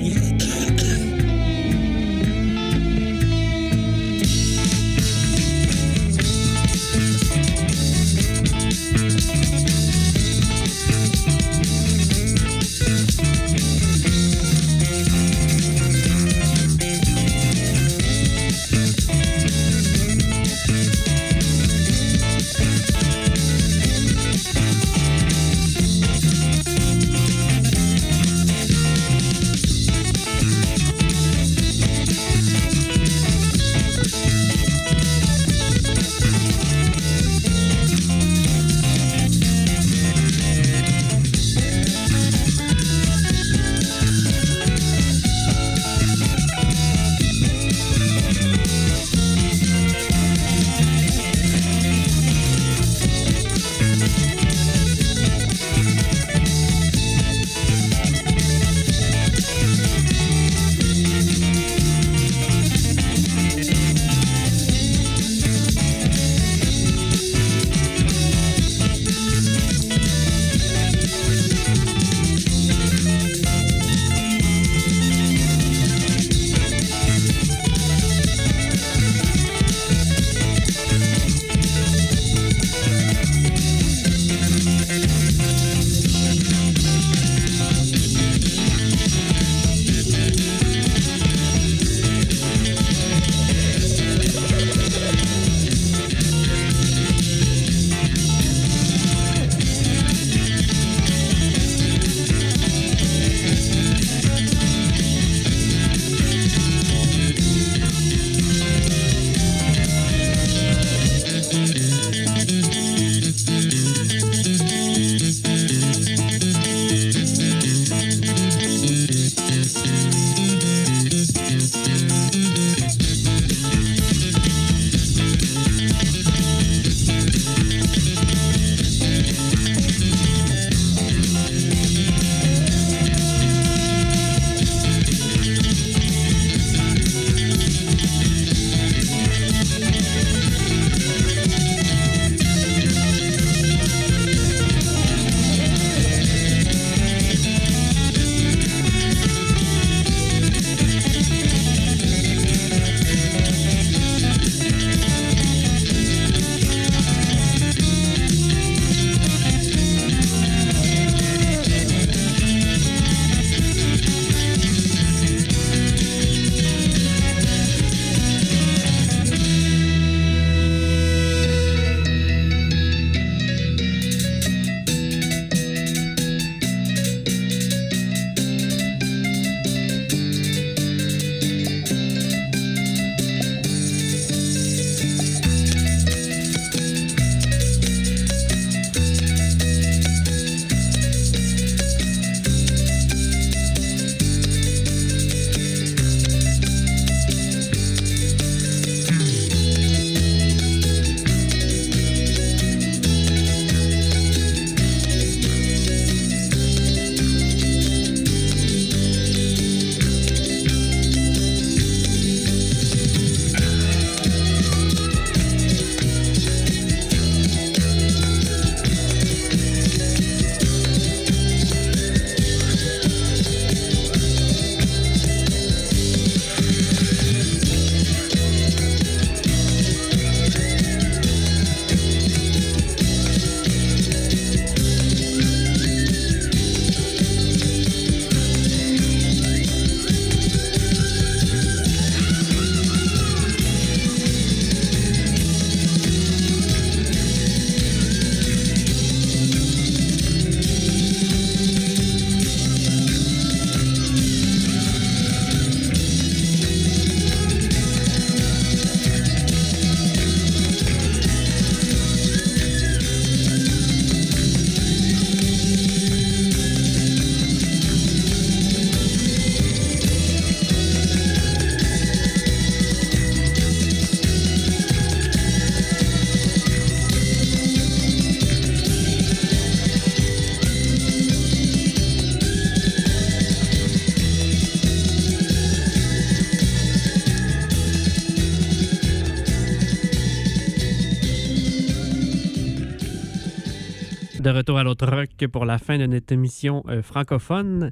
Retour 294.53 294.79
à 294.79 294.84
l'autre 294.84 295.07
rock 295.07 295.30
pour 295.50 295.64
la 295.64 295.79
fin 295.79 295.99
de 295.99 296.07
notre 296.07 296.33
émission 296.33 296.84
euh, 296.88 297.03
francophone. 297.03 297.91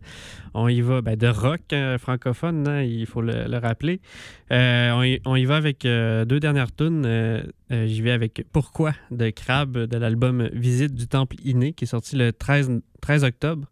On 0.54 0.68
y 0.68 0.80
va 0.80 1.00
ben, 1.02 1.16
de 1.16 1.26
rock 1.26 1.72
euh, 1.72 1.98
francophone, 1.98 2.68
hein, 2.68 2.82
il 2.82 3.06
faut 3.06 3.22
le, 3.22 3.44
le 3.48 3.58
rappeler. 3.58 4.00
Euh, 4.52 5.18
on, 5.24 5.36
y, 5.36 5.44
va 5.44 5.56
avec 5.56 5.82
deux 5.82 6.40
dernières 6.40 6.74
tunes. 6.74 7.42
J'y 7.70 8.02
vais 8.02 8.10
avec 8.10 8.44
Pourquoi 8.52 8.92
de 9.10 9.30
Crab 9.30 9.76
de 9.76 9.96
l'album 9.96 10.48
Visite 10.52 10.94
du 10.94 11.06
Temple 11.06 11.36
Inné 11.44 11.72
qui 11.72 11.84
est 11.84 11.88
sorti 11.88 12.16
le 12.16 12.32
13, 12.32 12.80
13 13.00 13.24
octobre. 13.24 13.68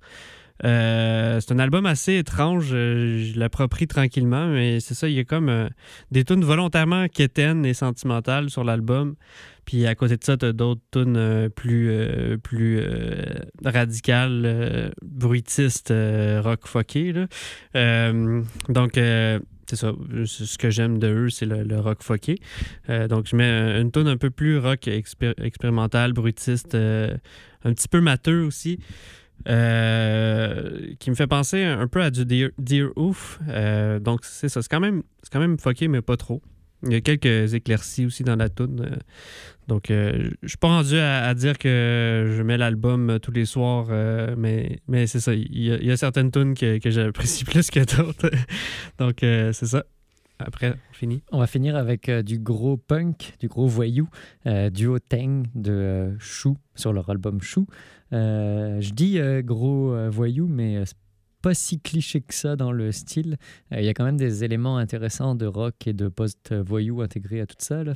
C'est 0.63 1.53
un 1.53 1.59
album 1.59 1.87
assez 1.87 2.17
étrange. 2.17 2.69
Je 2.69 3.39
l'approprie 3.39 3.87
tranquillement, 3.87 4.47
mais 4.49 4.81
c'est 4.81 4.95
ça, 4.95 5.09
il 5.09 5.15
y 5.15 5.21
a 5.21 5.25
comme 5.25 5.69
des 6.11 6.25
tunes 6.25 6.45
volontairement 6.45 7.09
quétaines 7.09 7.67
et 7.67 7.75
sentimentales 7.75 8.51
sur 8.51 8.65
l'album. 8.65 9.15
Puis 9.69 9.85
à 9.87 9.95
côté 9.95 10.17
de 10.17 10.25
ça, 10.25 10.39
t'as 10.39 10.53
d'autres 10.53 10.81
tunes 10.91 11.19
euh, 11.19 11.51
plus, 11.51 11.91
euh, 11.91 12.39
plus 12.39 12.79
euh, 12.81 13.35
radicales, 13.63 14.95
bruitistes, 15.03 15.93
rock 15.93 16.67
fucké. 16.67 17.13
là. 17.13 17.27
Donc, 18.71 18.93
c'est 18.95 19.77
ça. 19.77 19.93
Ce 20.25 20.57
que 20.57 20.71
j'aime 20.71 20.99
de 20.99 21.09
eux, 21.09 21.29
c'est 21.29 21.45
le, 21.45 21.65
le 21.65 21.79
rock 21.81 22.03
fucké. 22.03 22.37
Donc, 23.11 23.27
je 23.27 23.37
mets 23.37 23.79
une 23.79 23.93
tune 23.93 24.09
un 24.09 24.17
peu 24.17 24.31
plus 24.31 24.57
rock 24.59 24.87
expé- 24.87 25.35
expérimental, 25.45 26.15
bruitiste, 26.15 26.75
euh, 26.75 27.15
un 27.63 27.75
petit 27.75 27.89
peu 27.89 28.01
matheux 28.01 28.45
aussi. 28.45 28.79
qui 29.45 29.51
me 29.51 31.15
fait 31.15 31.27
penser 31.27 31.63
un 31.63 31.89
peu 31.89 32.01
à 32.01 32.11
du 32.11 32.25
Dear, 32.25 32.53
Dear 32.57 32.89
Oof. 32.97 33.39
Donc, 34.01 34.21
c'est 34.25 34.49
ça. 34.49 34.63
C'est 34.63 34.71
quand, 34.71 34.81
même, 34.81 35.03
quand 35.31 35.41
même 35.41 35.59
fucké, 35.59 35.89
mais 35.89 36.01
pas 36.01 36.17
trop. 36.17 36.41
Il 36.85 36.93
y 36.93 36.95
a 36.95 37.01
quelques 37.01 37.55
éclaircies 37.55 38.07
aussi 38.07 38.23
dans 38.23 38.37
la 38.37 38.49
tune. 38.49 38.81
euh, 38.81 38.97
donc, 39.69 39.91
euh, 39.91 40.31
je 40.43 40.49
suis 40.49 40.57
pas 40.57 40.69
rendu 40.69 40.97
à, 40.97 41.35
dire 41.35 41.59
que 41.59 42.33
je 42.35 42.43
mets 42.43 42.57
l'album 42.57 43.11
euh, 43.11 43.19
tous 43.19 43.33
les 43.33 43.45
soirs, 43.45 43.89
euh, 43.91 44.35
mais, 44.37 44.81
mais 44.89 45.07
c'est 45.07 45.21
ça. 45.21 45.35
Il 45.35 45.63
y, 45.63 45.91
a, 45.91 45.97
certaines 45.99 46.31
tunes 46.31 46.55
que, 46.55 46.79
que 46.79 46.91
j'apprécie 46.91 47.45
plus 47.45 47.71
que 47.71 47.81
d'autres. 47.81 48.31
donc, 48.99 49.19
c'est 49.21 49.67
ça. 49.67 49.85
Après, 50.39 50.71
on 50.71 50.95
finit. 50.95 51.23
On 51.33 51.39
va 51.39 51.47
finir 51.47 51.77
avec 51.77 52.11
du 52.11 52.39
gros 52.39 52.77
punk, 52.77 53.35
du 53.41 53.49
gros 53.49 53.67
voyou, 53.67 54.09
duo 54.73 54.99
Tang 55.01 55.45
de 55.55 56.17
Chou 56.21 56.57
sur 56.77 56.93
leur 56.93 57.11
album 57.11 57.43
Chou. 57.43 57.67
Je 58.13 58.91
dis 58.93 59.19
gros 59.43 60.09
voyou, 60.11 60.47
mais 60.47 60.85
c'est 60.87 60.97
pas 61.43 61.55
si 61.55 61.81
cliché 61.81 62.21
que 62.21 62.35
ça 62.35 62.57
dans 62.57 62.73
le 62.73 62.93
style. 62.93 63.37
Euh, 63.73 63.81
Il 63.81 63.85
y 63.85 63.89
a 63.89 63.95
quand 63.95 64.05
même 64.05 64.17
des 64.17 64.45
éléments 64.45 64.77
intéressants 64.77 65.35
de 65.35 65.47
rock 65.47 65.87
et 65.87 65.93
de 65.93 66.09
post-voyou 66.09 67.03
intégrés 67.03 67.41
à 67.41 67.47
tout 67.47 67.57
ça. 67.59 67.85
Là, 67.85 67.95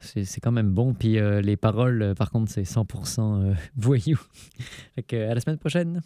c'est 0.00 0.40
quand 0.40 0.52
même 0.52 0.70
bon. 0.70 0.94
Puis 0.94 1.18
euh, 1.18 1.40
les 1.40 1.56
paroles, 1.56 2.02
euh, 2.02 2.14
par 2.14 2.30
contre, 2.30 2.50
c'est 2.50 2.62
100% 2.62 3.20
euh, 3.20 3.54
voyou. 3.76 4.18
fait 4.94 5.12
à 5.14 5.34
la 5.34 5.40
semaine 5.40 5.58
prochaine. 5.58 6.00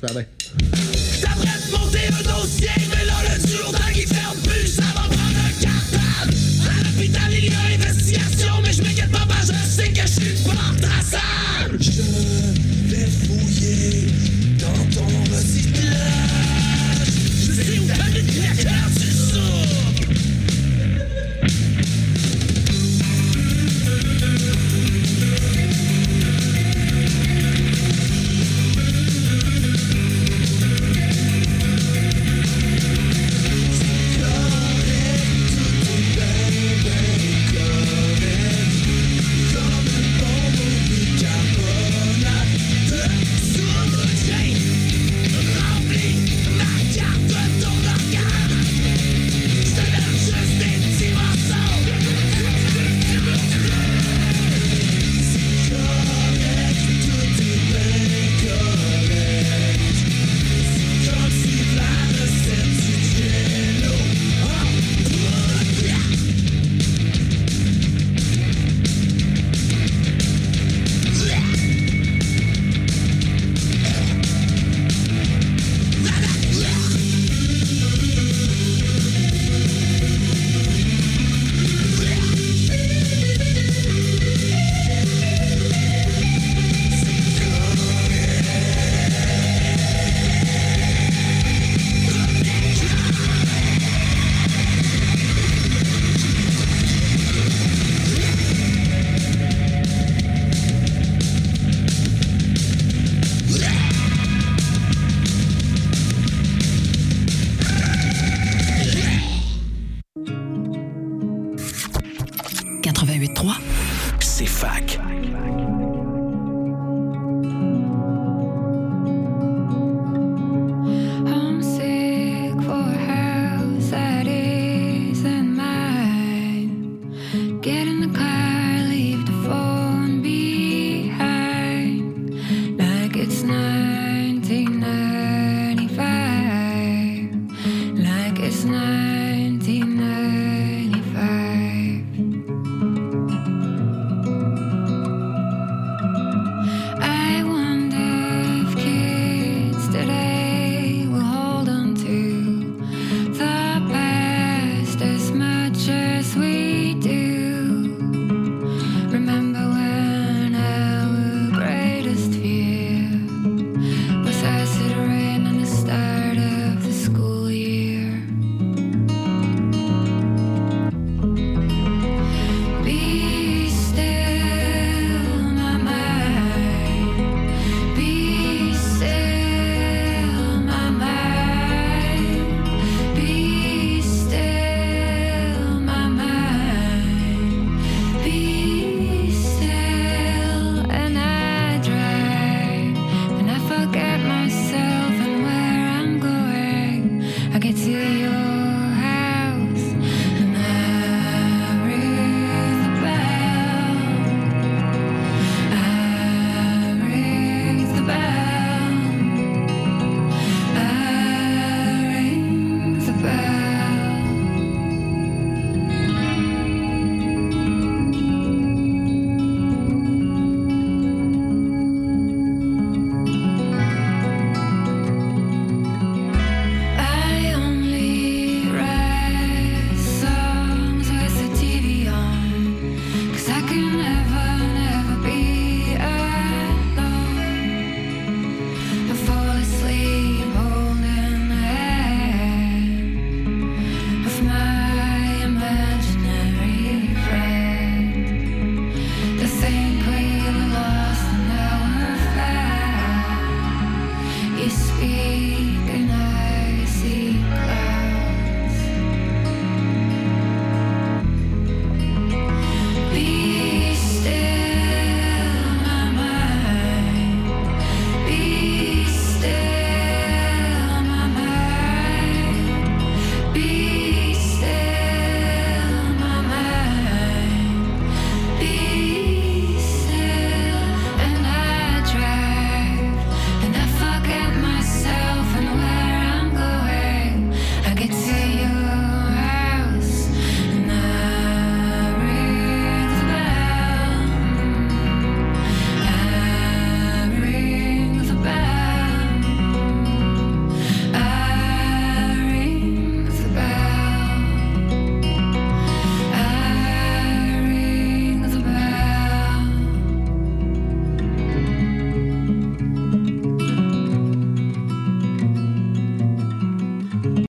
Ça 0.00 0.06